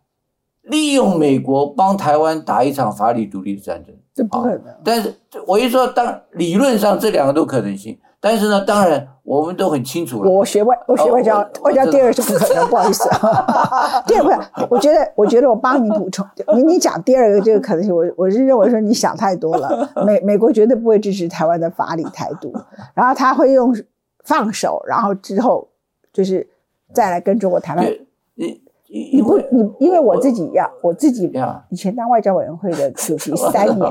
[0.64, 4.66] 利用美国帮台湾打一场法理独立的战争，这不可能。
[4.84, 5.16] 但是
[5.48, 7.98] 我一说，当理论上这两个都可能性。
[8.24, 10.30] 但是呢，当然我们都很清楚了。
[10.30, 13.10] 我学外，我学外交，外交第二是不可能，不好意思。
[14.06, 16.24] 第二个，我觉得，我觉得我帮你补充。
[16.56, 19.90] 你你讲第二个这个可能性，我我是认为说你想太多了。
[20.06, 22.54] 美美国绝对不会支持台湾的法理态度，
[22.94, 23.76] 然后他会用
[24.24, 25.68] 放手，然后之后
[26.14, 26.48] 就是
[26.94, 27.88] 再来跟中国谈判。
[28.94, 31.32] 你不你因为我自己要我自己
[31.70, 33.90] 以前当外交委员会的主席 三年，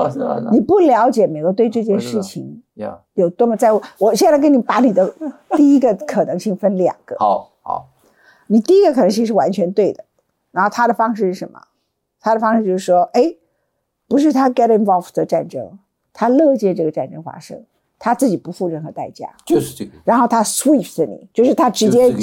[0.51, 2.70] 你不了解美国对这件事情呀，
[3.13, 3.81] 有多么在乎。
[3.97, 5.13] 我现在跟你把你的
[5.55, 7.87] 第一个可能性分两个，好好，
[8.47, 10.03] 你第一个可能性是完全对的，
[10.51, 11.61] 然后他的方式是什么？
[12.19, 13.35] 他的方式就是说，哎，
[14.07, 15.79] 不是他 get involved 的战争，
[16.13, 17.63] 他乐见这个战争发生，
[17.97, 22.13] 他自己不付任何代价，就是这个，然后他 swift 你，就是他直接。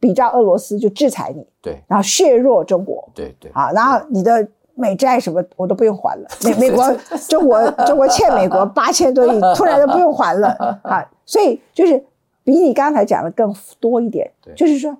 [0.00, 3.08] 比照俄罗斯就制裁你，对然后削弱中国。
[3.14, 6.84] 对对，啊，然后你的美债什么我都不用还了， 美美国
[7.28, 10.48] 中国中国欠美国 八千多亿，突然就不用还了。
[10.82, 12.04] 啊，所以就是
[12.42, 14.96] 比你刚才讲的更多一点对，就是说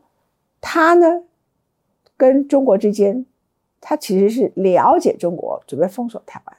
[0.61, 1.23] 他呢
[2.17, 3.27] 跟中国之间，
[3.81, 6.57] 他其实是了解中国，准备封锁台湾，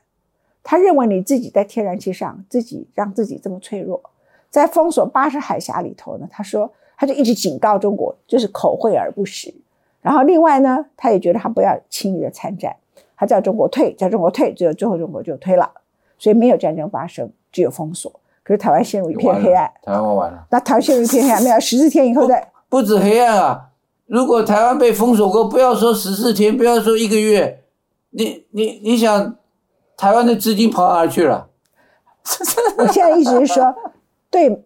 [0.63, 4.01] 他认为你自己在天然气上自己让自己这么脆弱，
[4.49, 9.53] 在封锁巴士海峡里头呢，他说他就一直警告中国，就是口惠而不实。
[10.01, 12.75] 然后另外呢，他也觉得他不要轻易的参战，
[13.17, 15.69] 他叫中国退，叫中国退，最后最后中国就退了，
[16.17, 18.11] 所以没有战争发生，只有封锁。
[18.43, 23.69] 可是台湾陷入一片黑暗，台湾完了，那台湾陷入一片黑暗，没有十四天以后再不止黑暗啊！
[24.05, 27.63] 如果台湾被封锁过，不要说十四天，不要说一个月，
[28.11, 29.35] 你你你想，
[29.97, 31.49] 台湾的资金跑哪儿去了？
[32.77, 33.73] 我现在意思是说，
[34.29, 34.63] 对，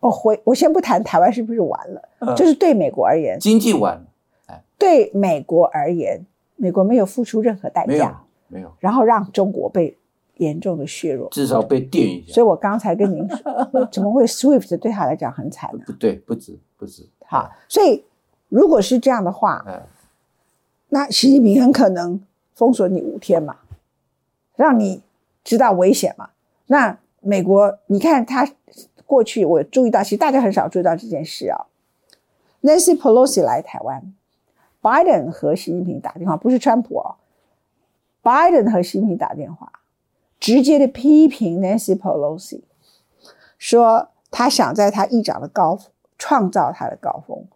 [0.00, 6.24] 我回我先不谈台湾是不是完了，嗯就是对美国而言，经济完了，对美国而言，
[6.62, 9.98] 美国没有付出任何代没有价，没有，然后让中国被
[10.36, 11.28] 严重的削弱。
[11.30, 12.34] 至少被电一下。
[12.34, 15.82] 所以我刚才跟您说，怎么会 SWIFT 对他来讲很惨呢？
[15.84, 17.04] 不对，不止不止。
[17.26, 18.04] 好，所以
[18.48, 19.82] 如果是这样的话，哎，
[20.90, 22.20] 那习近平很可能
[22.54, 23.56] 封锁你五天嘛，
[24.54, 25.02] 让你
[25.42, 26.30] 知道危险嘛。
[26.68, 28.48] 那美国，你看他
[29.04, 31.66] 过去我注意到，其实大家很少注意到这件事啊。
[32.62, 34.14] Nancy Pelosi 来台湾
[34.82, 37.16] ，Biden 和习近平打电话，不是川普哦
[38.22, 39.72] ，Biden 和习近平打电话，
[40.38, 42.62] 直接的批评 Nancy Pelosi，
[43.56, 45.78] 说他想在他议长的高
[46.18, 47.46] 创造他的高峰。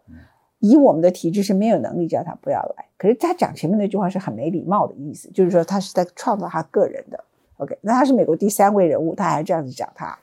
[0.59, 2.85] 以我们的体制是没有能力叫他不要来。
[2.97, 7.23] 可是他讲前面那句话是很没礼貌的意思，就是说他是在创造他个人的。
[7.57, 10.17] OK，那他是美国第三位人物，他还这样子讲他。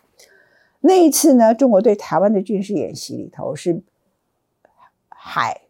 [0.80, 3.80] 那一次呢，中国对台湾的军事演习里头是
[5.08, 5.60] 海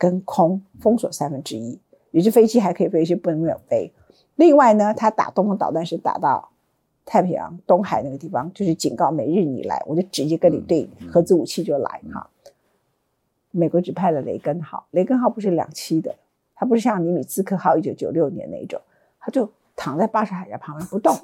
[0.00, 1.78] 跟空封锁三分之一，
[2.12, 3.92] 有些飞机还可以飞，有些不能没有飞。
[4.36, 6.48] 另外呢，他打东风导弹是打到
[7.04, 12.30] 太平洋东海那个地方，就是警告美日你来，我就直接跟你对核子武器就来哈。
[13.50, 16.14] 美国只派了雷根号，雷根号不是两栖的，
[16.54, 18.80] 它不是像尼米兹克号一九九六年那种，
[19.20, 21.14] 它就躺在巴士海峡旁边不动，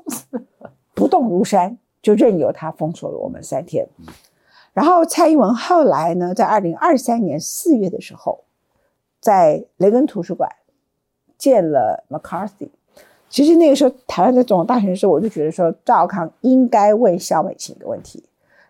[0.92, 3.88] 不动如山，就任由它封锁了我们三天。
[4.74, 8.44] 然后蔡英文后来呢，在二零二三年四月的时候，
[9.26, 10.48] 在雷根图书馆
[11.36, 12.68] 见了 McCarthy。
[13.28, 18.22] 其实那个时候台湾在总统大选的时候，我就觉得说赵少康应该问萧美琴一个问题：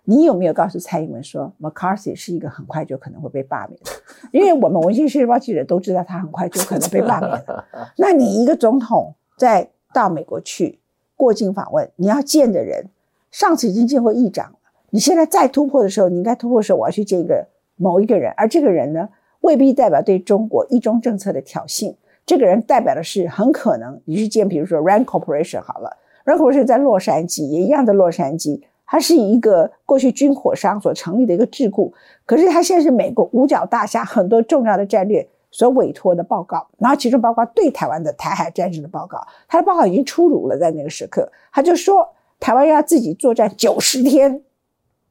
[0.04, 3.90] 你有没有告诉蔡英文说 McCarthy 是一个很快就可能会被罢免的？
[4.32, 7.66] 因为我们《文讯》《世界报》记者都知道他很快就可能被罢免了。
[7.98, 10.78] 那你一个总统在到美国去
[11.16, 12.88] 过境访问，你要见的人，
[13.30, 14.56] 上次已经见过议长了，
[14.88, 21.94] 你现在再突破的时候，你应该突破的时候，我要去见一个某一个人，而这个人呢，未必代表对中国一中政策的挑衅。
[22.24, 31.94] 这个人代表的是很可能你去见，比如说 Rand Corporation 好了，Rand Corporation 在洛杉矶也一样的洛杉矶，它是一个过去军火商所成立的一个智库，
[32.24, 42.08] 可是它现在是美国五角大厦很多重要的战略所委托的报告，然后其中包括对台湾的台海战争的报告，他的报告已经出炉了，在那个时刻，他就说
[42.40, 44.42] 台湾要自己作战九十天，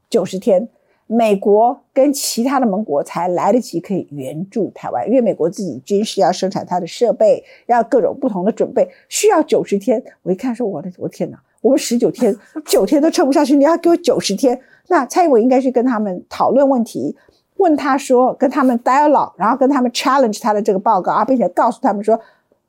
[0.10, 0.68] 九十天。
[1.08, 10.04] 美国跟其他的盟国才来得及可以援助台湾，因为美国自己军事要生产它的设备，要各种不同的准备，需要九十天。
[10.24, 14.60] 我一看说，我的我天哪，我们十九天、 九天都撑不下去，你要给我九十天？
[14.88, 17.16] 那蔡英文应该去跟他们讨论问题，
[17.58, 22.20] 问他说，跟他们 dialogue，然后跟他们 challenge 他的这个报告啊，并且告诉他们说。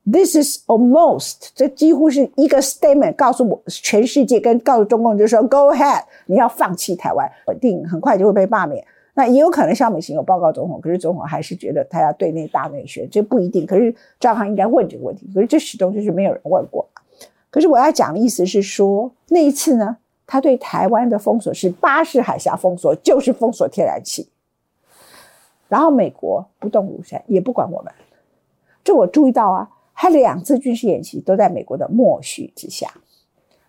[0.09, 8.87] This is almost，这几乎是一个 statement，告诉我全世界跟告诉中共，就说 Go ahead，你要放弃台湾，稳定很快就会被罢免。
[9.15, 13.67] 那也有可能肖美琴有报告总统，可是总统还是觉得他要对内大内宣，这不一定。
[13.67, 16.87] 可是赵康应该问这个问题，可是这始终就是没有人问过。
[17.51, 24.29] 可是我要讲的意思是说，那一次呢，他对台湾的封锁是巴士海峡封锁，就是封锁天然气。
[25.69, 27.93] 然后美国不动如山，也不管我们。
[28.85, 29.71] 这我注意到啊。
[29.97, 32.93] 他两次军事演习都在美国的默许之下，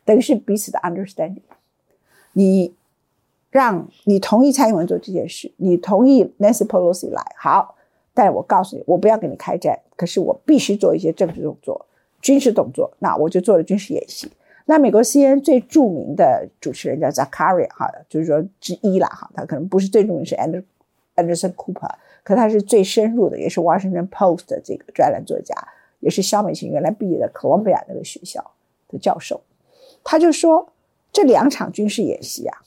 [0.06, 1.42] 等于是彼此的 understanding。
[2.34, 2.76] 你
[3.50, 7.76] 让你同意蔡英文做这件事，你同意 Nancy Pelosi 来，好，
[8.14, 11.88] 但我告诉你，我不要跟你开战，可是我必须做一些政治动作、
[12.22, 12.92] 军事动作。
[13.00, 14.30] 那我就做了军事演习。
[14.66, 21.90] 那美国 CNN 最著名的主持人叫 Zakaria 哈，就是说之一啦哈，他可能不是最著名是 Anderson Cooper，
[22.24, 25.56] 可他是最深入的，也是 Washington Post 的这个专栏作家，
[26.00, 28.52] 也是肖美琴原来毕业的哥伦比亚那个学校
[28.88, 29.42] 的教授。
[30.04, 30.70] 他就说，
[31.12, 32.58] 这两场军事演习啊，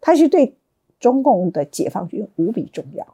[0.00, 0.54] 他是对
[0.98, 3.06] 中共的解放军无比重要，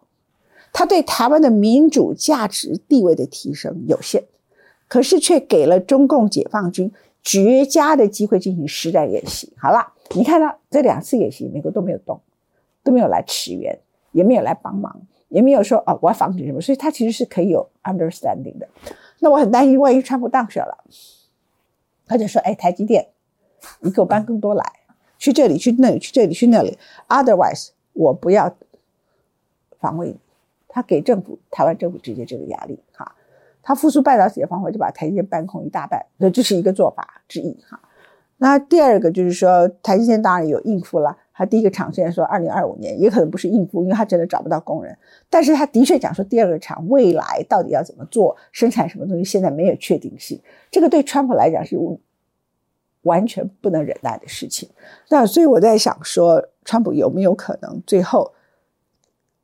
[0.72, 4.24] 他对台湾的民主价值地位的提升有限，
[4.88, 6.92] 可是却给了中共解放军。
[7.28, 9.52] 绝佳的机会进行实战演习。
[9.56, 12.20] 好了，你看到这两次演习，美国都没有动，
[12.84, 13.76] 都没有来驰援，
[14.12, 14.96] 也没有来帮忙，
[15.28, 16.60] 也没有说哦，我要防止什么。
[16.60, 18.68] 所以他其实是可以有 understanding 的。
[19.20, 20.84] 那我很担心，万一川普当选了，
[22.06, 23.08] 他就说：“哎，台积电，
[23.80, 24.64] 你给我搬更多来，
[25.18, 26.78] 去这里，去那里，去这里，去那里。
[27.08, 28.54] Otherwise，我不要
[29.78, 30.18] 防卫你。”
[30.68, 33.14] 他给政府，台湾政府直接这个压力，哈。
[33.62, 37.80] 他复苏半导体的方法，就把台积电搬空一大半，那这是一个做法之一哈。
[38.36, 41.16] 那第二个就是说，台积电当然有应付了。
[41.38, 44.96] 他第一个厂现在说二零二五年，也可能不是应付，因为他真的找不到工人。
[45.28, 50.40] 但是他的确讲说，第二个厂未来到底要怎么做，生产什么东西，现在没有确定性。
[50.70, 51.76] 这个对川普来讲是
[53.02, 54.70] 完全不能忍耐的事情。
[55.10, 58.32] 那所以我在想说，川普有没有可能最后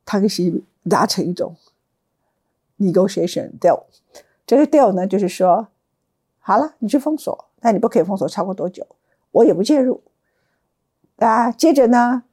[0.03, 1.55] 他跟习达成一种
[2.79, 3.83] ？negotiation deal，
[4.47, 5.67] 这个 deal 呢，就是说，
[6.39, 8.83] 好了，你去封锁，但你不可以封锁超过多久，
[9.31, 10.01] 我也不介入。
[11.17, 12.23] 啊，接着呢，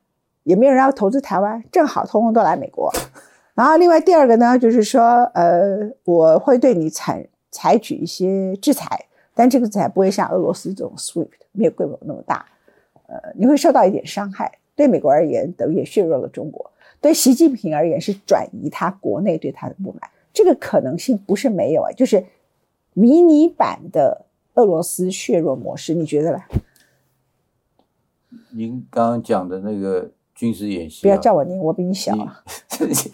[0.45, 2.93] 也没有人要投资台湾，正好通通都来美国。
[3.55, 12.47] 然后另外第二个呢，就是说，呃，我会对你采采取一些制裁，但这个制裁不会像俄罗斯这种 SWIFT 没有规模那么大，
[13.07, 14.51] 呃，你会受到一点伤害。
[14.75, 16.65] 对美国而言，等于也削弱了中国；
[17.03, 20.11] 对习近平而言，是转移他国内对他的不满。
[20.33, 22.25] 这个可能性不是没有啊，就是
[22.95, 26.41] 迷你版的俄罗斯削弱模式，你觉得呢？
[28.57, 32.43] 您刚刚讲的那个军事演习，不要叫我您，我比你小啊。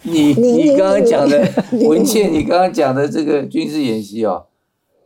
[0.02, 1.48] 你 你刚刚讲的
[1.88, 4.46] 文倩，你刚刚讲的这个军事演习哦，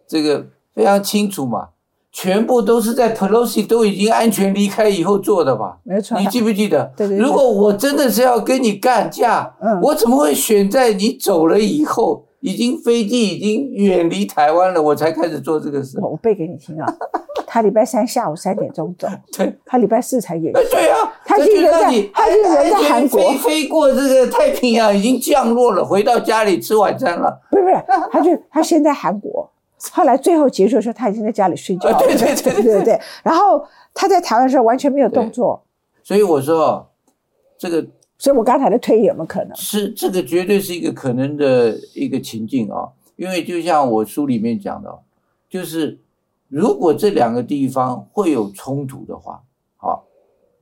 [0.06, 1.70] 这个非常清楚嘛。
[2.12, 5.78] 全部都是在 Pelosi 都已经安全离开以后做的吧？
[5.84, 6.92] 没错，你记不记得？
[6.96, 7.16] 对对。
[7.16, 16.00] 如果我真的是要跟你干架，嗯，我怎么会选在你走了以后，已经飞机已经远离台湾了，我才开始做这个事？
[16.00, 16.94] 我背给你听啊。
[17.52, 19.52] 他礼拜三下午三点钟走， 对。
[19.66, 20.52] 他礼拜四才演。
[20.52, 21.12] 对啊。
[21.24, 27.40] 他是人在，他是人在韩国飞飞过这个太平洋，已经降落了，回到家里吃晚餐了。
[27.50, 27.74] 不是不是，
[28.12, 29.50] 他就他先在韩国。
[29.90, 31.98] 后来最后结束的时候，他已经在家里睡觉了。
[32.06, 33.00] 对对对对对。
[33.24, 35.60] 然后他在台湾的时候完全没有动作。
[36.04, 36.88] 所以我说，
[37.58, 37.84] 这个，
[38.16, 39.56] 所以我刚才的推有没有可能？
[39.56, 42.90] 是这个绝对是一个可能的一个情境啊！
[43.16, 44.98] 因为就像我书里面讲的，
[45.48, 45.98] 就是
[46.50, 49.42] 如果这两个地方会有冲突的话，
[49.78, 50.04] 好，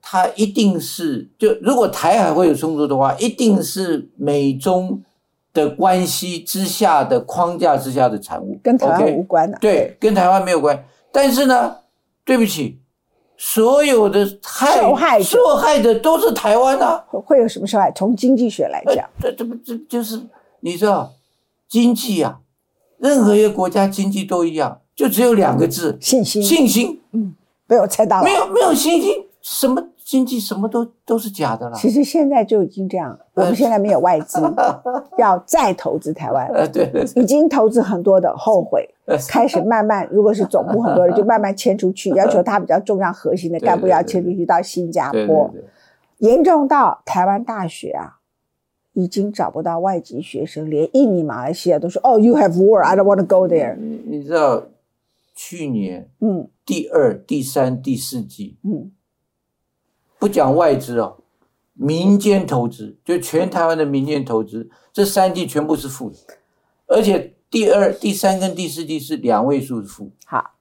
[0.01, 5.03] 它一定是就如果台海会有冲突的话，一定是美中。
[5.55, 9.59] 的关系之下的框架之下的产物，跟台湾无关的。
[9.61, 10.85] 对，跟台湾没有关。
[11.11, 11.75] 但是呢，
[12.25, 12.81] 对不起，
[13.37, 17.05] 所有的受害受害的都是台湾啊。
[17.11, 17.91] 会有什么受害？
[17.91, 20.21] 从经济学来讲，这这不这就是
[20.61, 21.13] 你知道，
[21.67, 22.41] 经济啊，
[22.99, 26.43] 任何一个国家经济都一样，就只有两个字：信心。
[26.43, 27.01] 信心。
[27.13, 27.33] 嗯，
[27.69, 28.25] 被我猜到了。
[28.25, 29.81] 没有没有信心，什么？
[30.05, 31.77] 经济什么都都是假的了。
[31.77, 34.41] 其实现在就已经这样，我们现在没有外资，
[35.19, 36.49] 要再投资台湾。
[36.49, 38.89] 呃，对，已经投资很多的，后悔，
[39.29, 45.49] 开始慢慢，如果是总部很多人， 就慢慢迁出去，要求他比较重要核心的 干部要迁出去到新加坡。
[46.17, 48.17] 严重到台湾大学啊，
[48.95, 53.77] 已经找不到外籍学生，连印尼、马来西亚都说：“哦，you have war, I don't want to go there。”
[54.09, 54.63] 你知道
[55.41, 58.91] 去年嗯，第二、第三、第四季嗯。
[60.19, 61.19] 不讲外资哦，
[61.75, 66.17] 民间投资就全台湾的民间投资，这三季全部是负的，
[66.89, 70.11] 而且第二、第三跟第四季是两位数的负。
[70.27, 70.55] 好，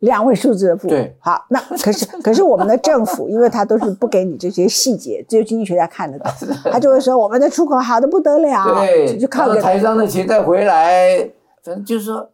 [0.00, 0.88] 两位数字的负。
[0.88, 6.28] 对，好，那可是 可是我们的政府，因为他都是不给你这些细节，只有经济学家看得到，
[6.72, 11.18] 他就会说我们的出口好的不得了，对，就靠台商的钱再回来，
[11.62, 12.28] 反正就是说。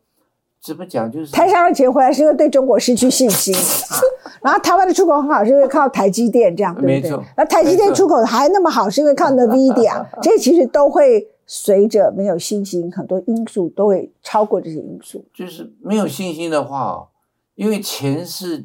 [0.64, 1.10] 怎么讲？
[1.10, 3.54] 就是台商的钱回来是因为对中国失去信心
[3.92, 4.00] 啊，
[4.40, 7.24] 然后台湾的出口很好，是因为靠台积电这样，对不对？
[7.36, 15.22] 那台积电出口还那么好，是因为靠 NVIDIA， 这其实都会随着没有信心，很多因素都会超过这些因素。
[15.34, 17.08] 就是没有信心的话，
[17.56, 18.64] 因为钱是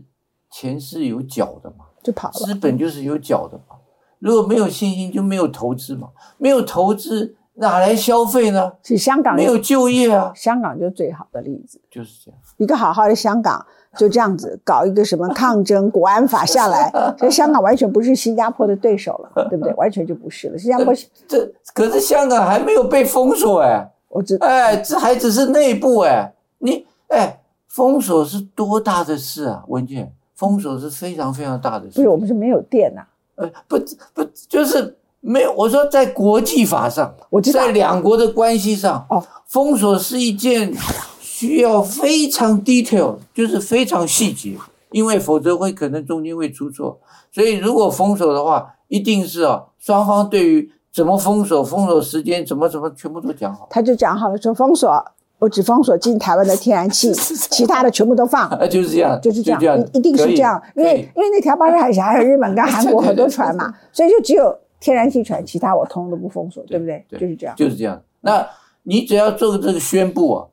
[0.50, 2.34] 钱是有脚的嘛，就跑了。
[2.34, 3.76] 资本就是有脚的嘛，
[4.20, 7.36] 如果没有信心就没有投资嘛，没有投资。
[7.60, 8.72] 哪来消费呢？
[8.84, 11.80] 是香港没有就业啊，香港就是最好的例子。
[11.92, 12.40] 就是这样。
[12.58, 13.66] 一个好好的香港
[13.98, 19.74] 就这样子搞一个什么抗争国安法下来， 所以香港完全不是新加坡的对手了，对不对？
[19.78, 20.58] 完全就不是了。
[20.58, 20.94] 新加坡，
[21.28, 31.96] 这可是香港还没有被封锁哎，我知哎，这还只是内部哎，你哎，封锁是多大的事啊，文件，封锁是非常非常大的事。
[31.96, 33.02] 不是我们是没有电呐、
[33.36, 33.78] 呃，不
[34.14, 35.54] 不，就是没有。
[35.54, 40.74] 我说在国际法上，我知道在两国的关系上，哦，封锁是一件
[41.20, 44.56] 需要非常 detail，就是非常细节，
[44.92, 47.00] 因为否则会可能中间会出错。
[47.32, 53.68] 所以如果封锁的话，一定是啊，双方对于怎么封锁、封锁时间怎么怎么全部都讲好。
[53.70, 54.90] 他就讲好了说封锁，
[55.38, 57.14] 我只封锁进台湾的天然气，
[57.52, 58.50] 其他的全部都放。
[58.58, 67.06] 啊，就是这样，就是这样，这样，一一定是这样，因为因为那条巴士海峡还有日本跟韩国 很多船嘛，所以就只有天然气船，其他我通通都不封锁，对不对？
[67.10, 67.56] 对就是这样。
[67.56, 68.02] 就是这样。
[68.22, 68.48] 那
[68.84, 70.48] 你只要做这个宣布啊，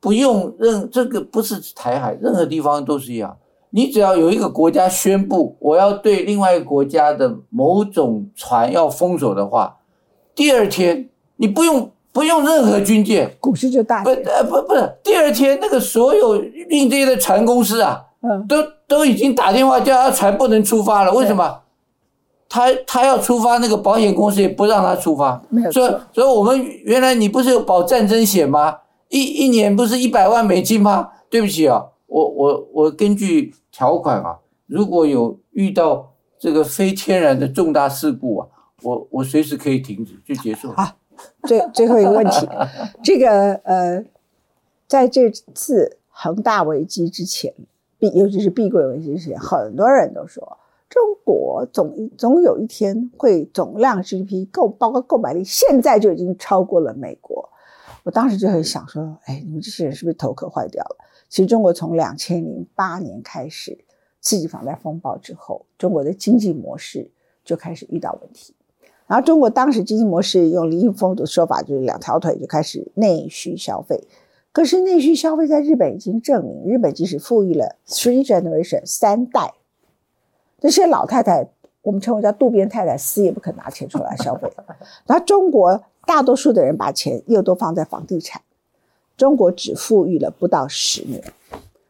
[0.00, 3.36] 不用任这个不是台海，任何地方都是一样。
[3.70, 9.78] 你只要有一个国家宣布我要对另外一个国家的某种船要封锁的话，
[10.34, 18.56] 第二天你不用不用任何军舰，股市就大不跌，呃不不是，第二天那个所有运这些的船公司啊，嗯，都
[18.86, 21.62] 都已经打电话叫他船不能出发了，为什么？
[22.48, 28.78] 他他要出发，那个保险公司也不让他出发，没有所以，所以我们原来你不是有保战争险吗？
[29.08, 31.10] 一一年不是一百万美金吗？
[31.28, 38.48] 对不起啊，我我我根据条款啊，如果有遇到这个非天然的重大事故啊，
[38.82, 40.74] 我我随时可以停止就结束了。
[40.76, 40.92] 好
[41.44, 42.48] 最最后一个问题，
[43.02, 44.04] 这个呃，
[44.86, 47.52] 在这次恒大危机之前，
[47.98, 50.58] 碧尤其是碧桂危机之前，很多人都说
[50.94, 57.50] 中国总总有一天会总量 GDP 购包括购买力，现在就已经超过了美国。
[58.04, 60.96] 我当时就很想说，哎，你们这些人是不是头壳坏掉了？
[61.28, 63.76] 其实中国从两千零八年开始，
[64.20, 67.10] 刺激房贷风暴之后，中国的经济模式
[67.44, 68.54] 就开始遇到问题。
[69.08, 74.06] 然后中国当时经济模式用李易峰的说法，就是两条腿就开始内需消费。
[74.52, 79.54] 可是内需消费在日本已经证明，日本即使富裕了 three generation 三代，
[80.64, 81.46] 这些老太太
[81.82, 84.50] 我们称为叫渡边太太，死也不肯拿钱出来消费。
[85.06, 88.40] 那中国大多数的人把钱又都放在房地产，
[89.14, 91.22] 中国只富裕了不到十年。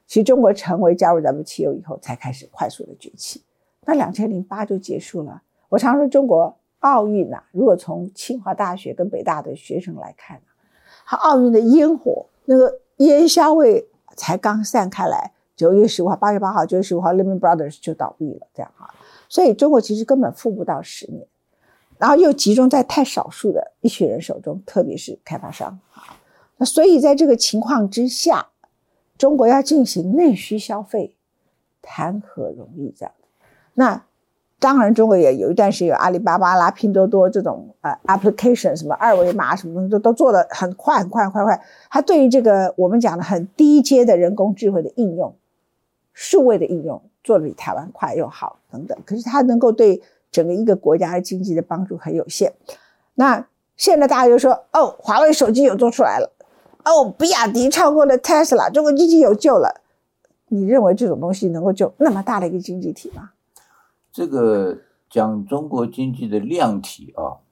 [0.09, 3.43] 其实中国成为加入 WTO 以后，才开始快速的崛起。
[3.85, 5.43] 那两千零八就结束了。
[5.69, 10.51] 我常说中国奥运呐、如果从清华大学跟北大的学生来看、啊，
[11.07, 18.93] 它奥运的烟火那个烟硝味才刚散开来，九月十五号、八月八号、九月十五号，Lehman Brothers 就倒闭了，这样哈。
[19.29, 21.27] 所以中国其实根本富不到十年，
[21.99, 26.03] 然后又集中在太少数的一群人手中，特别是开发商啊。
[26.57, 28.49] 那所以在这个情况之下，
[29.17, 31.17] 中国要进行内需消费，
[31.83, 32.93] 谈何容易？
[32.97, 33.13] 这样，
[33.75, 34.05] 那
[34.61, 41.65] 当然中国也有一段时间有阿里巴巴啦、拼多多这种呃 application 什么二维码什么东西都都做的很快很快很快很快。
[41.91, 45.35] 它对于这个我们讲的很低阶的人工智慧的应用、
[46.15, 48.97] 数位的应用做的比台湾快又好等等。
[49.05, 52.55] 可是它能够对整个一个国家的经济的帮助很有限。
[53.17, 53.47] 那
[53.77, 56.33] 现在大家就说哦，华为手机有做出来了。
[56.85, 59.83] 哦，比亚迪超过了 Tesla，中国经济有救了。
[60.49, 63.31] 你认为这种东西能够救那么大的一个经济体吗？
[64.13, 64.79] 这个
[65.11, 67.43] 讲中国经济的量体啊，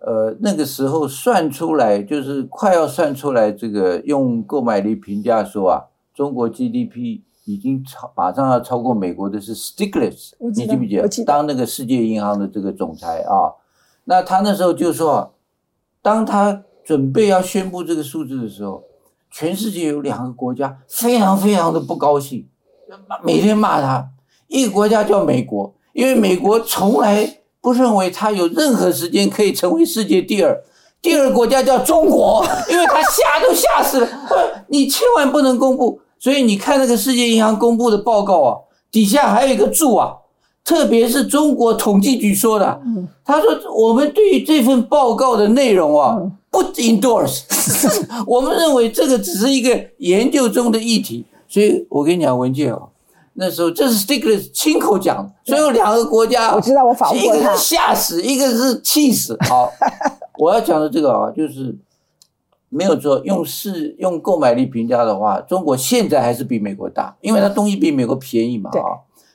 [0.00, 10.00] 呃，那个时候算出来就是快要算出来，这个用购买力评价说啊，中国 GDP 已经超马上要超过美国的是道
[10.40, 11.02] 你记不记得？
[11.02, 13.54] 我记得当那个世界银行的这个总裁啊，
[14.04, 15.30] 那他那时候就说啊，
[16.02, 18.82] 当他准备要宣布这个数字的时候，
[19.30, 22.48] 全世界有两个国家非常非常的不高兴，
[23.22, 24.10] 每天骂他。
[24.48, 30.60] 一个国家叫美国，因为美国从来不认为他有任何时间可以成为世界第二。
[31.00, 36.00] 第二个国家叫中国，因为他吓都吓死了，呃 你千万不能公布。
[36.18, 38.56] 所以你看那个世界银行公布的报告啊，
[38.90, 40.14] 底下还有一个注啊，
[40.64, 47.42] 特别是中国统计局说的，嗯他说我们对于这份报告的内容啊嗯不 endorse，
[48.26, 51.24] 我们认为这个只是一个研究中的议题。
[51.48, 52.80] 所以我跟你讲，文件啊，
[53.34, 59.36] 那时候这是 Stiglitz 亲口讲的，所以有两个国家啊，我知道我访问过他一个是吓死，一个是气死。
[59.48, 59.70] 好，
[60.38, 61.72] 我要讲的这个啊，就是
[62.68, 68.88] 没有错，用市用购买力评价的话，中国现在还是比美国大，因为它东西比美国便宜嘛对啊。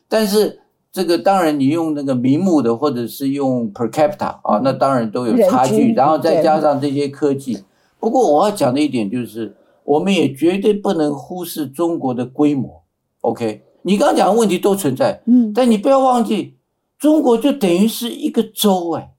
[0.08, 0.60] 但是
[0.92, 5.94] 这个当然你用那个名目的，或者是用 per capita 啊，那当然都有差距。
[5.94, 7.64] 然后再加上这些科技，
[8.00, 9.56] 不过我要讲的一点就是，
[9.86, 12.84] 我们也绝对不能忽视中国的规模。
[13.22, 16.56] OK，你刚刚讲的问题都存在，嗯，但你不要忘记，
[17.00, 19.12] 中国就等于是一个州，哎，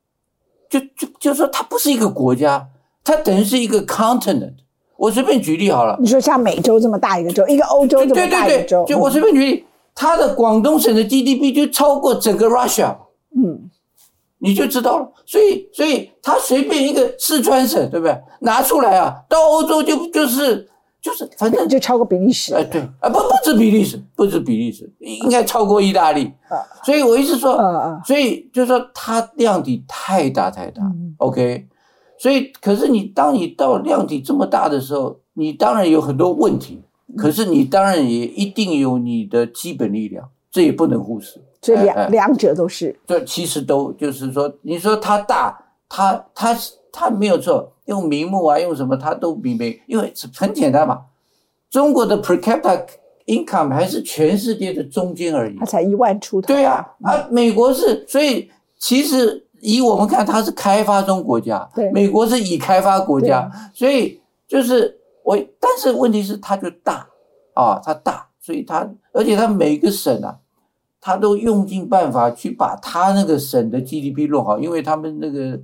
[0.69, 2.69] 就就就说它不是一个国家，
[3.05, 4.55] 它等于是一个 continent。
[4.97, 12.97] 我随便举例好了，你说像美洲这么大一个州，一个欧洲这么大一个州，，就我随便举例，它的广东省的 GDP 就超过整个 Russia，
[13.37, 13.69] 嗯。
[14.45, 15.09] 你就知道了。
[15.25, 18.21] 所以，所以它随便一个四川省，对不对？
[18.41, 20.69] 拿出来啊，到欧洲就就是
[21.01, 22.81] 就是，反正嗯，就超过比利时，哎对。
[22.99, 26.25] 啊，不不止比利时，不止比利时，应该超过意大利。
[26.49, 26.59] 啊。
[26.85, 27.57] 所以我一直说，
[28.05, 31.15] 所以就是说它量体太大太大、嗯。
[31.19, 31.65] O k
[32.23, 41.43] 所以可是你当你到量体这么大的时候，你当然有很多问题，嗯可是你当然也一定有你的基本力量，这也不能忽视。
[41.63, 46.57] 所以哎哎两两者都是，这其实都就是说，你说它大，它它
[46.93, 51.01] 它没有错，用名目啊，用什么它都比美，因为很简单嘛，
[51.71, 52.87] 中国的 per capita
[53.27, 55.67] income 还是全世界的中间而已它。
[55.67, 58.49] 才一万出头，对啊，啊，美国是，所以
[58.79, 61.89] 其实以我们看，它是开发中国家，对。
[61.93, 67.07] 美国是已开发国家，所以就是我，但是问题是它就大
[67.55, 70.37] 啊，它大，所以它而且它每个省啊，
[71.01, 75.57] 它都用尽办法去把它那个省的 GDP 弄好，因为他们那个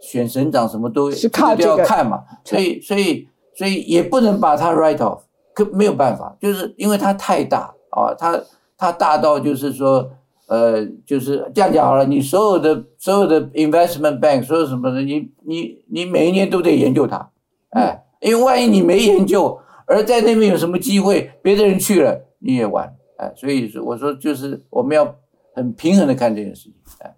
[0.00, 5.20] 选省长什么都都要看嘛，所以所以所以也不能把它 write off，
[5.54, 8.38] 可没有办法，就是因为它太大啊，它
[8.76, 10.10] 它大到就是说。
[10.46, 17.30] 呃，就是这样讲好了，你所有的所有的 investment bank，所有什么的，你你你每一年都得研究它，
[17.70, 25.16] 哎，因为万一你没研究，而在那边有什么机会，别的人去了，你也完，哎，所以说我说就是我们要
[25.54, 27.14] 很平衡的看这件事情，哎，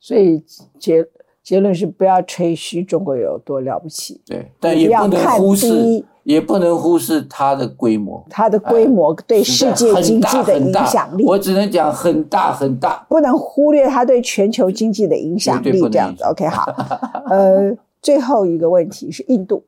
[0.00, 0.42] 所以
[0.78, 1.06] 结
[1.46, 15.80] 结论是不要吹嘘中国有多了不起，对，但也不能忽视，也不能忽视它的规模，它的规模对世界经济的影响力，我只能讲很大很大，不能忽略它对全球经济的影响力。
[15.88, 16.64] 这样子，OK，好。
[17.30, 17.72] 呃，
[18.02, 19.62] 最后一个问题是印度，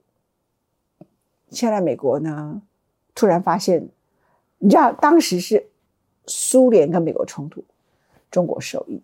[1.49, 2.61] 现在美国呢
[3.15, 3.89] 突然发现，
[4.59, 5.69] 你知道当时是
[6.27, 7.63] 苏联跟美国冲突，
[8.33, 9.01] 中国受益。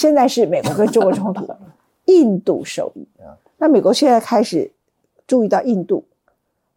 [0.00, 1.46] 现在是美国跟中国冲突，
[2.06, 3.06] 印度受益。
[3.58, 4.72] 那美国现在开始
[5.26, 6.02] 注意到印度，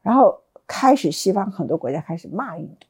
[0.02, 2.86] 然后开始西方很多国家开始骂印度，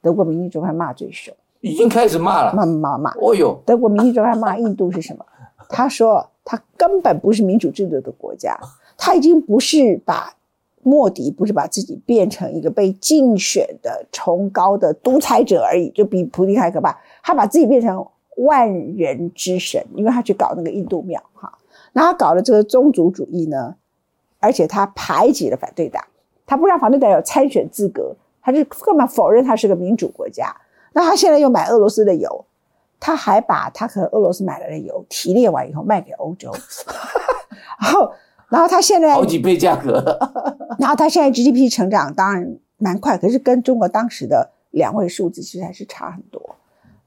[0.00, 3.12] 德国《民意周刊》骂最凶，已经开始骂了，骂骂骂。
[3.20, 5.24] 哦哟，德国《民意周刊》骂印度是什么？
[5.70, 8.58] 他说他根本不是民主制度的国家，
[8.98, 10.34] 他已经不是把
[10.82, 16.98] 莫迪不是把自己变成一个被竞选的崇高的独裁者而已，就比普京还可怕。
[17.22, 18.04] 他把自己变成。
[18.38, 21.52] 万人之神，因为他去搞那个印度庙哈，
[21.92, 23.74] 那他搞了这个宗族主义呢，
[24.40, 26.02] 而且他排挤了反对党，
[26.46, 30.54] 他不让反对党有参选资格，他就根本否认他是个民主国家。
[30.94, 32.44] 那他现在又买俄罗斯的油，
[33.00, 36.52] 他还把他和俄罗斯买来的油提炼完以后卖给欧洲，
[37.80, 38.12] 然后，
[38.48, 40.18] 然后他现在好几倍价格，
[40.78, 46.56] 然后他现在 GDP 成长当然蛮快，可是跟中国当时的两位数字其实还是差很多。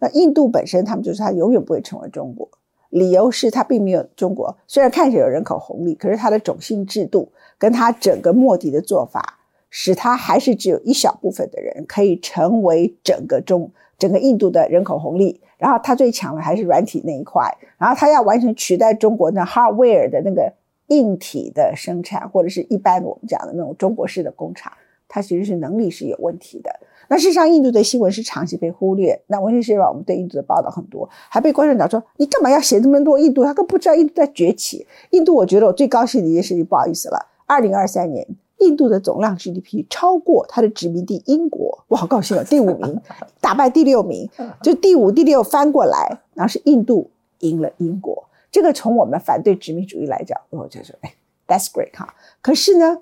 [0.09, 2.49] 印度本身，他们就是他永远不会成为中国，
[2.89, 9.39] 理由是他并没有中国，虽然看起来有人口红利，可是他的种姓制度跟他整个莫迪的做法，
[9.69, 15.41] 使他还是只有一小部分的人可以成为整个中整个印度的人口红利。
[15.57, 20.51] 然后他最强的还是软体那一块，然后他要完全取代中国的 hardware 的那个
[20.87, 24.71] 硬体的生产，或者是一般我们讲的那种中国式的工厂，
[25.07, 26.77] 它其实是能力是有问题的。
[27.07, 29.21] 那事实上，印度的新闻是长期被忽略。
[29.27, 33.43] 那《文心时报》我们对印度的报道很多，还被观众讲说：“你干嘛要写这么多印度？
[33.43, 38.27] 他更不知道印度在崛起。”印度，我觉得我最高兴的一件事情，不好意思了，二零二三年
[38.59, 42.43] 印度的总量 GDP 超过它的殖民地英国，我好高兴啊！
[42.43, 43.01] 第五名
[43.39, 44.29] 打败第六名，
[44.63, 48.27] 就第五、第六翻过来，然后是印度赢了英国。
[48.49, 51.13] 这个从我们反对殖民主义来讲，我就说：“哎
[51.45, 52.99] ，That's great 哈。”可是呢，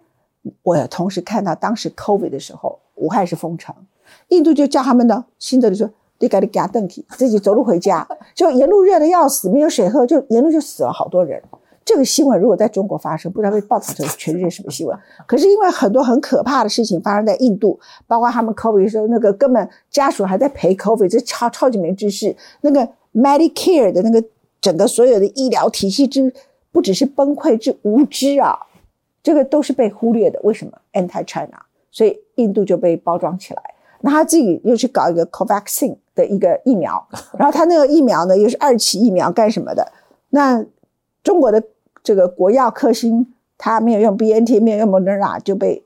[0.63, 3.73] 我同时看到当时 COVID 的时候，武汉是封城。
[4.29, 5.89] 印度就叫他们呢，新德里说
[6.19, 8.07] ：“你赶紧给他登起，自己走路回家。
[8.33, 11.41] ”就沿路热的要死，没有水喝，就沿路就死了好多人。
[11.85, 14.97] 这个新闻如果在中国发生，不知道被报道成全世界什么新闻。
[15.27, 17.77] 可是因为很多很可怕的事情发生在印度，
[18.07, 22.33] 包括他们 COVID 时候那个根本家属还在陪 COVID，这超超级没知识。
[22.61, 24.23] 那个 Medicare 的那个
[24.61, 26.33] 整个所有的医疗体系之
[26.71, 28.57] 不只是崩溃，之无知啊，
[29.21, 30.39] 这个都是被忽略的。
[30.43, 31.63] 为什么 Anti China？
[31.91, 33.61] 所以印度就被包装起来。
[34.05, 37.07] 那他自己又去搞一个 Covaxin 的一个疫苗，
[37.39, 39.89] 然后他那个疫苗呢又是二期疫苗干什么的？
[40.31, 40.63] 那
[41.23, 41.63] 中国的
[42.03, 45.81] 这个国药科兴，他没有用 BNT，没有用 Moderna，就被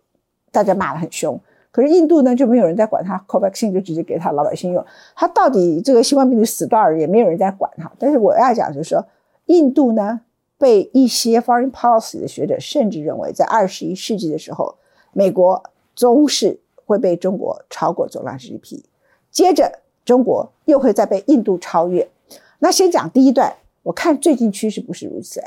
[0.52, 1.40] 大家骂得很凶。
[1.70, 4.84] 可是印度呢，就没有人在管他，Covaxin 就直接给他老百姓用。
[5.16, 7.92] 他到底这个新冠病毒死多少人，也没有人在管他。
[8.00, 9.06] 但是我要讲就是说，
[9.46, 10.22] 印度呢，
[10.58, 14.74] 被一些 foreign policy 的学者甚至认为，在二十一世纪的时候，
[15.14, 15.62] 美国
[15.96, 18.82] 终是会被中国超过总量 GDP，
[19.30, 22.10] 接着中国又会再被印度超越。
[22.58, 25.44] 那先讲第一段，我看最近趋势不是如此。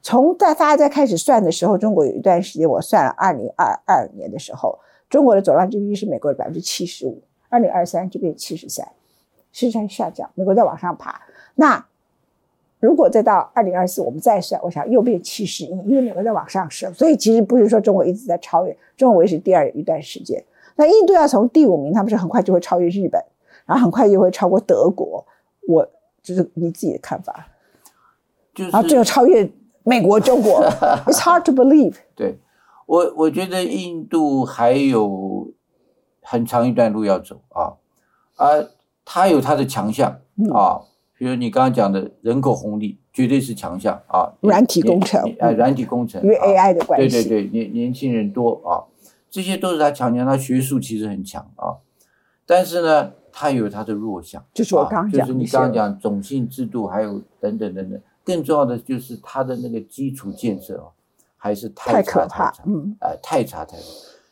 [0.00, 4.78] 从在大家在开始算的时候，中国有一段时间我算了二零二二年的时候。
[5.10, 8.88] 中国的总量 GDP 是美国的百分之七十五，二零二三就变七十三，
[9.52, 10.28] 是在下降。
[10.34, 11.20] 美国在往上爬。
[11.54, 11.86] 那
[12.80, 16.92] 如果再到二零二四，我们再算，我想又变七十一，因为美国在往上升。
[16.94, 20.42] 所以其实不是说中国一直在超越，中国维持第二一段时间。
[20.76, 23.22] 那印度要从第五名，他们是很快就会超越日本，
[23.66, 25.24] 然后很快就会超过德国。
[25.68, 25.88] 我
[26.22, 27.48] 就是你自己的看法，
[28.54, 29.50] 就是然后最后超越
[29.82, 30.62] 美国、中国。
[31.06, 31.96] It's hard to believe。
[32.14, 32.38] 对。
[32.86, 35.50] 我我觉得印度还有
[36.20, 37.72] 很长一段路要走啊，
[38.36, 38.48] 啊，
[39.06, 40.10] 它有它的强项
[40.52, 40.82] 啊，
[41.16, 44.30] 比如你刚刚讲的人口红利，绝对是强项啊。
[44.40, 48.84] 软体工程，啊，软体工程，因为 AI 的关系，对对对，年年轻人多啊，
[49.34, 51.74] 这些都是他强项，他学术其实很强啊，
[52.46, 60.86] 但是呢，他有他的弱项，就是我刚讲，就是你刚刚讲种姓制度，还有等等等等，更重要的就是他的那个基础建设啊。
[61.36, 63.84] 还是太可怕，嗯，哎，太差太差。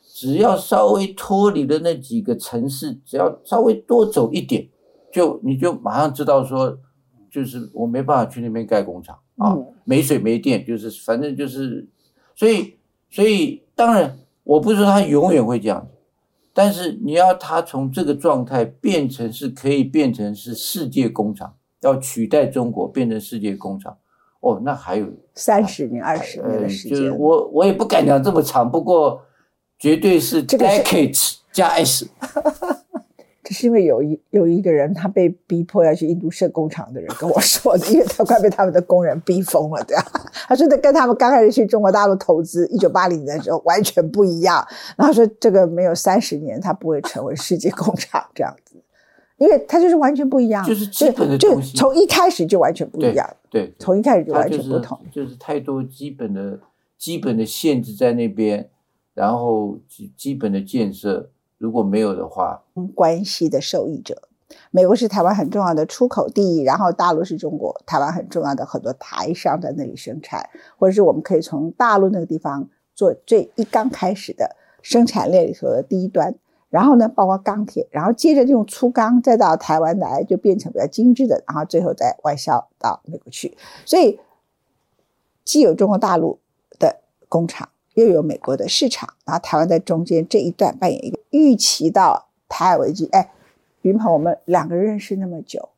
[0.03, 4.67] 只要稍微脱离了那几个城市，只要稍微多走一点，
[5.13, 6.79] 就你就马上知道说，
[7.31, 11.87] 就是我没办法去那边盖工厂啊，没水没电，就是反正就是，
[12.35, 12.77] 所以
[13.11, 15.95] 所以当然我不是说他永远会这样子，
[16.53, 23.97] 但是你要他从这个状态变成是可以变成是世界工厂，要取代中国变成世界工厂。
[24.41, 29.23] 哦，那还有三十年、二十年的时间，我我也不敢讲这么长，不过
[29.79, 32.09] 绝对是 decades 加 s。
[33.53, 40.03] 这是因为有一有一个人，他被逼迫要去印度设工厂的人跟我说的，因为他快被他们的工人逼疯了，对啊？
[40.49, 44.67] 他说的跟他们刚开始去中国大陆投资，一九八零年的时候完全不一样。
[44.97, 48.77] 然后说这个没有三十年，他不会成为世界工厂这样子。
[49.37, 53.29] 因为他就是完全不一样，就是基本的东西，从一开始就完全不一样。
[53.51, 56.59] 对，从一开始就完全不同，就是太多基本的、
[56.97, 58.71] 基本的限制在那边，
[59.13, 61.31] 然后基基本的建设
[61.63, 62.61] 如果没有的话，
[62.93, 64.21] 关系的受益者，
[64.73, 76.35] 美国是台湾很重要的出口地，然后大陆是中国台湾很重要的很多台商在那里生产，或者是我们可以从大陆那个地方做最一刚开始的生产链里头的第一端。
[76.69, 83.57] 然后呢，包括钢铁，然后接着用粗钢再到台湾来，就变成比较精致的，然后最后再外销到美国去。
[83.87, 84.19] 所以
[85.45, 86.41] 既有中国大陆
[86.81, 86.97] 的
[87.29, 93.07] 工厂，又有美国的市场，然后台湾在中间这一段扮演一个预期到台海危机。
[93.13, 93.31] 哎，
[93.83, 95.69] 云鹏，我们两个认识那么久，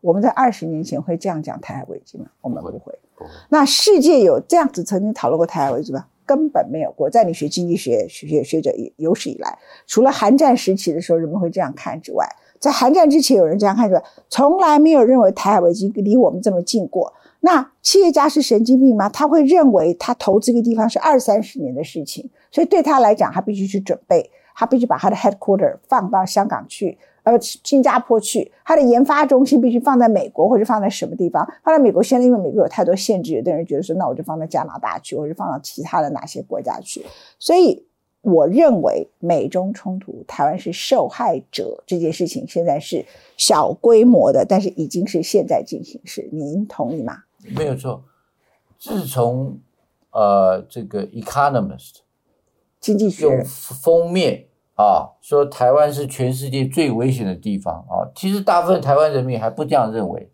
[0.00, 2.26] 我们在二十年前会这样讲台海危机吗？
[2.40, 2.98] 我们不会。
[3.48, 6.06] 那世界有这样子曾经讨论过台海危机吗？
[6.24, 12.28] 根本没有过，在你学经济学学学者有史以来，除了韩战时期的时候人们会这样看之外，
[12.60, 17.12] 在韩战之前有人这样看之外，从来没有认为台海危机离我们这么近过。
[17.40, 19.08] 那企业家是神经病吗？
[19.08, 26.98] 他会认为他投资一个地方是二三十年的事情，所以对他来讲，他必须去准备，他必须把他的 headquarter 放到香港去。
[27.24, 31.46] 呃，新加坡去，它的研发中心必须放在美国，或者放在什么地方？
[31.62, 37.04] 放在美国，现在因为美国有太多限制，有的人觉得说，那我就放在加拿大去，或者放到其他的哪些国家去。
[37.38, 37.84] 所以，
[38.22, 43.04] 我认为美中冲突，台湾是受害者这件事情，现在是
[43.36, 46.30] 小规模的，但是已经是现在进行时。
[46.32, 47.24] 您同意吗？
[47.56, 48.04] 没有错。
[48.78, 49.60] 自从
[50.10, 51.92] 呃，这个《Economist》
[52.80, 54.46] 经济学用封面。
[54.78, 58.06] 啊，说台湾是全世界最危险的地方啊！
[58.14, 60.30] 其实大部分台湾人民还不这样认为。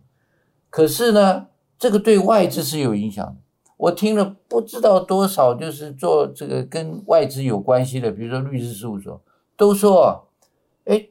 [0.68, 1.46] 可是呢，
[1.78, 3.36] 这个对外资是有影响的。
[3.78, 9.18] 我听了不知道多少，就是做这个跟外资有关系的，比如说律师事务所，
[9.56, 10.28] 都说，
[10.84, 11.08] 哎，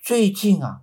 [0.00, 0.82] 最近啊，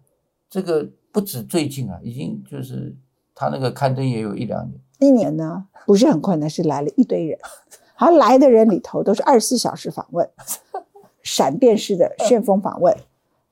[0.49, 2.93] 这个不止最近啊，已经就是
[3.33, 4.79] 他那个刊登也有一两年。
[4.99, 7.37] 一年呢，不是很困难，是来了一堆人，
[7.95, 10.29] 好来的人里头都是二十四小时访问。
[11.21, 12.95] 闪电式的旋风访问，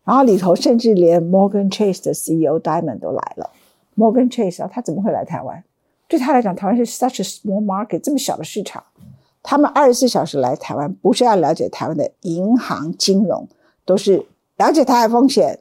[0.03, 3.51] 然后里头甚至连 Morgan Chase 的 CEO Diamond 都来了。
[3.95, 5.63] Morgan Chase 啊，他怎么会来台湾？
[6.07, 8.84] 对他来讲，台湾是 such a small market，这么小的市场，
[9.43, 13.47] 他们二十四小时来台湾，不是要了解台湾的银行金融，
[13.86, 14.25] 都是
[14.55, 15.59] 了解台海风险，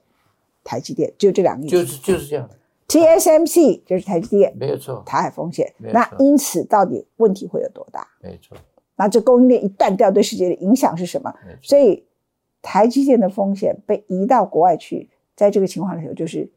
[0.63, 1.77] 台积电就这两个意思。
[1.77, 2.49] 就是就是这样，
[2.89, 5.73] TSMC 就是台积电，没有错，台海风险。
[5.79, 8.07] 那因此到底问题会有多大？
[8.23, 8.57] 没错，
[8.97, 11.35] 那这供应链一断掉，对世界的影响是什么？
[11.61, 12.05] 所以
[12.63, 16.49] 台积电的风险被移到国外去，在这个情况的时候就是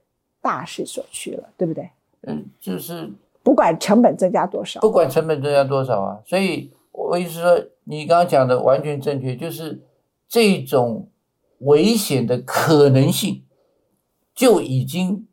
[0.41, 1.89] 大势所趋了，对不对？
[2.23, 3.09] 嗯，就是
[3.41, 9.82] 不管成本增加多少，不管成本增加多少啊，所以我意思是说，你刚刚讲的完全正确，就是
[10.27, 11.07] 这种
[11.59, 13.43] 危险的可能性，
[14.36, 15.25] 就已经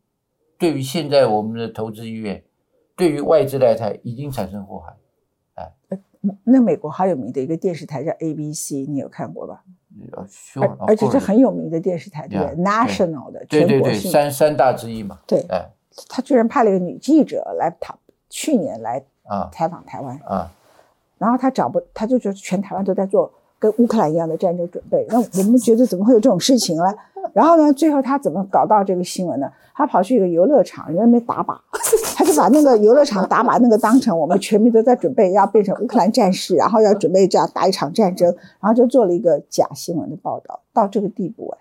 [0.57, 2.43] 对于现在我们的投资意愿，
[2.95, 4.95] 对于外资来台已经产生祸害。
[5.55, 5.71] 哎。
[6.43, 9.63] 那美国好有名的一个电视台叫 ABC，你有看过吧？
[10.13, 10.27] 呃
[10.61, 15.19] 而而且是很有名的电视台，对不对？Yeah，？National 的对对对，全国性，三三大之一嘛。
[15.25, 15.45] 对。
[15.49, 15.69] 哎。
[16.09, 17.97] 他居然派了一个女记者来讨，
[18.29, 19.49] 去年来啊。
[19.51, 20.51] 采访台湾，啊，
[21.17, 25.05] 然后他找不，他就觉得全台湾都在做跟乌克兰一样的战争准备。
[25.09, 26.83] 那我们觉得怎么会有这种事情呢？
[27.33, 29.51] 然后呢，最后他怎么搞到这个新闻呢？
[29.75, 31.55] 他跑去一个游乐场，人家没打靶，
[32.15, 41.59] 他就把那个游乐场打靶那个当成我们全民都在准备要变成乌克兰战士，然后要准备这样打一场战争，然后就做了一个假新闻的报道，到这个地步哎。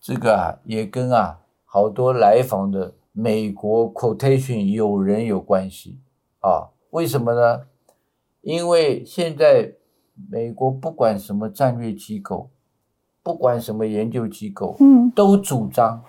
[0.00, 6.00] 这个啊也跟啊好多来访的美国 quotation 有人有关系
[6.40, 6.68] 啊？
[6.90, 7.62] 为什么呢？
[8.42, 9.72] 因为现在
[10.30, 12.50] 美国不管什么战略机构，
[13.22, 16.02] 不管什么研究机构，嗯都主张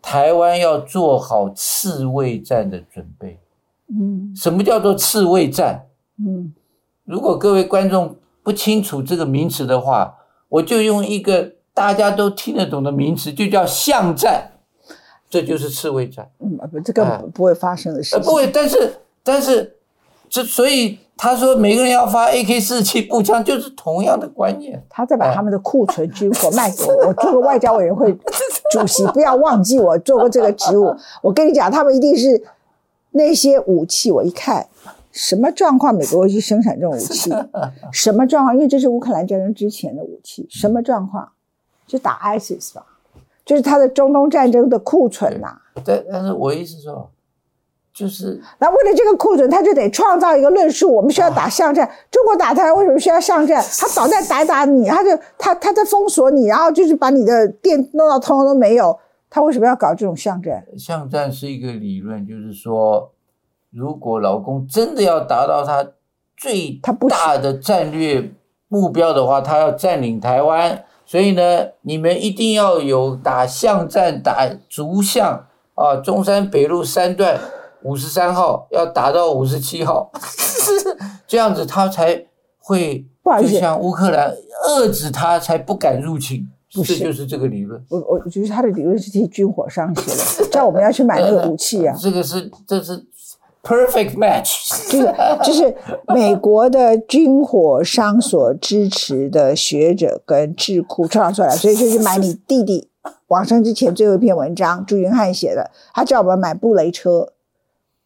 [0.00, 3.40] 台湾要做好刺猬战的准备。
[3.88, 5.86] 嗯什么叫做刺猬战？
[6.18, 6.54] 嗯
[7.04, 10.16] 如果各位观众不清楚这个名词的话，
[10.48, 14.52] 我就用一个大家都听得懂的名词，就叫巷战，
[15.28, 16.30] 这就是刺猬战。
[16.38, 18.30] 嗯，不，这根本不会发生的事呃，情。
[18.30, 19.76] 不会，但是但是
[20.30, 24.84] 这所以他说每个人要发 AK 四七步枪，就是同样的观念。
[24.88, 28.12] 他再把他们的库存军火 卖给我，我做个外交委员会
[28.70, 30.94] 主席，不要忘记我做过这个职务。
[31.22, 32.42] 我跟你讲，他们一定是
[33.12, 34.66] 那些武器，我一看
[35.12, 37.32] 什么状况，美国会去生产这种武器，
[37.92, 38.54] 什么状况？
[38.54, 41.30] 因为这是乌克兰战争之前的武器，什么状况？
[41.86, 42.84] 就打 ISIS 吧，
[43.44, 47.10] 就是他的中东战争的库存呐、但但是我意思说，
[47.94, 51.88] 就是那为了这个库存，他就得创造一个论述，我们需要打巷战。
[52.10, 53.64] 中国打台湾为什么需要巷战？
[53.78, 58.98] 他导弹打打你，他就他他在封锁你，然后就是把你的电弄到通通都没有。
[59.30, 60.64] 他为什么要搞这种巷战？
[60.76, 63.12] 巷战是一个理论，就是说，
[63.70, 65.92] 如果老公真的要达到他
[66.36, 68.32] 最他不大的战略
[68.66, 77.38] 目标的话，他要占领台湾，所以呢，你们一定要有打巷战、打逐巷啊，中山北路三段
[77.84, 80.10] 五十三号要打到五十七号，
[81.26, 82.26] 这样子他才
[82.58, 83.06] 会
[83.40, 84.34] 就像乌克兰
[84.66, 86.46] 遏制他，才不敢入侵。
[86.74, 87.80] 不是这就是这个理论。
[87.88, 91.94] 我我我觉得他的理论是替军火商写的，叫我们要去买那个武器啊。
[92.00, 93.00] 这个是这是
[93.62, 94.68] perfect match。
[94.90, 95.14] 就是
[95.44, 95.76] 就是
[96.08, 102.88] 美国的军火商所支持的学者跟智库创造出来，所以就去买你弟弟
[103.28, 107.30] 往生之前最后一篇文章，朱云汉写的，他叫我们买布雷车。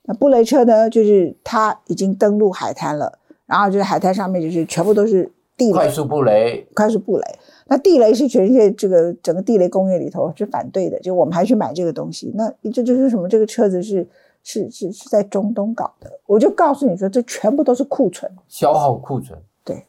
[0.09, 7.25] 那布雷车呢，就是它已经登陆海滩了，然后就是海滩上面就是全部都是地雷，快速布雷，快速布雷。
[7.67, 12.33] 那地雷是全世界这个整个地雷工业里头是反对的，就我们还去买这个东西。
[12.35, 13.29] 那这就是什么？
[13.29, 14.09] 这个车子是
[14.43, 16.11] 是是是在中东搞的。
[16.25, 19.85] 我就告诉你说，这全部都是库存，消耗库存，对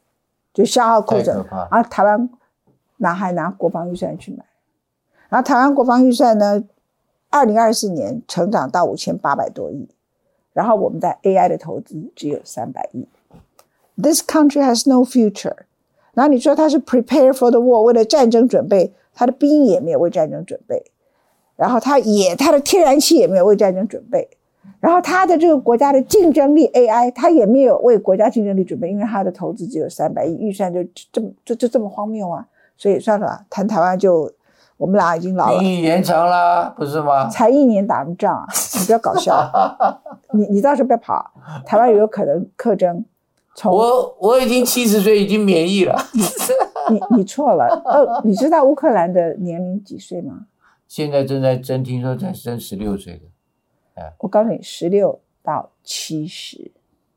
[0.54, 1.70] 就消耗库存太可怕。
[1.72, 2.30] 然后台湾
[2.98, 4.44] 拿还拿国防预算去买，
[5.30, 6.62] 然后台湾国防预算呢，
[7.30, 9.88] 二零二四年成长到五千八百多亿，
[10.54, 13.08] 然后我们在 AI 的投资只有三百亿。
[14.02, 15.56] This country has no future。
[16.14, 20.84] 然后你说它是 prepare for the war，为了战争准备，它的兵也没有为战争准备，
[21.56, 24.28] 然后它也它的天然气也没有为战争准备，
[24.80, 32.46] 然后它的这个国家的竞争力 AI，它也没有为国家竞争力准备，因为它的投资只有三百亿，预算就这么就就这么荒谬啊！
[32.76, 34.32] 所以算了，谈台湾就
[34.80, 37.28] 我们俩已经老了兵，役延长啦，不是吗？
[37.28, 38.48] 才一年打什么仗啊？
[38.80, 39.36] 你不要搞笑，
[40.32, 41.32] 你你到时候不要跑，
[41.66, 43.04] 台湾有可能克征。
[43.56, 46.02] 从我我已经七十岁，已经免疫了。
[46.90, 50.46] 你你错了，呃，你知道乌克兰的年龄几岁吗？
[50.88, 53.22] 现在正在征，听说才升十六岁
[53.96, 56.72] 的，我告诉你，十六到七十，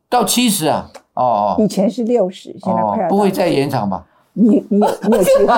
[0.08, 0.90] 到七十啊？
[1.14, 4.04] 哦哦以前是六十，现在哦快要，哦不会再延长吧？
[4.35, 5.55] 你你有你有机会，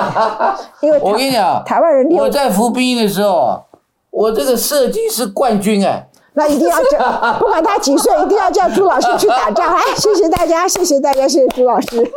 [0.81, 3.63] 因为我跟你讲，台湾人六我在服兵役的时候，
[4.11, 6.07] 我这个射击是冠军哎。
[6.37, 6.99] 那一定要叫，
[7.39, 9.73] 不管他几岁，一定要叫朱老师去打仗。
[9.73, 12.11] 哎，谢谢大家，谢谢大家，谢谢朱老师。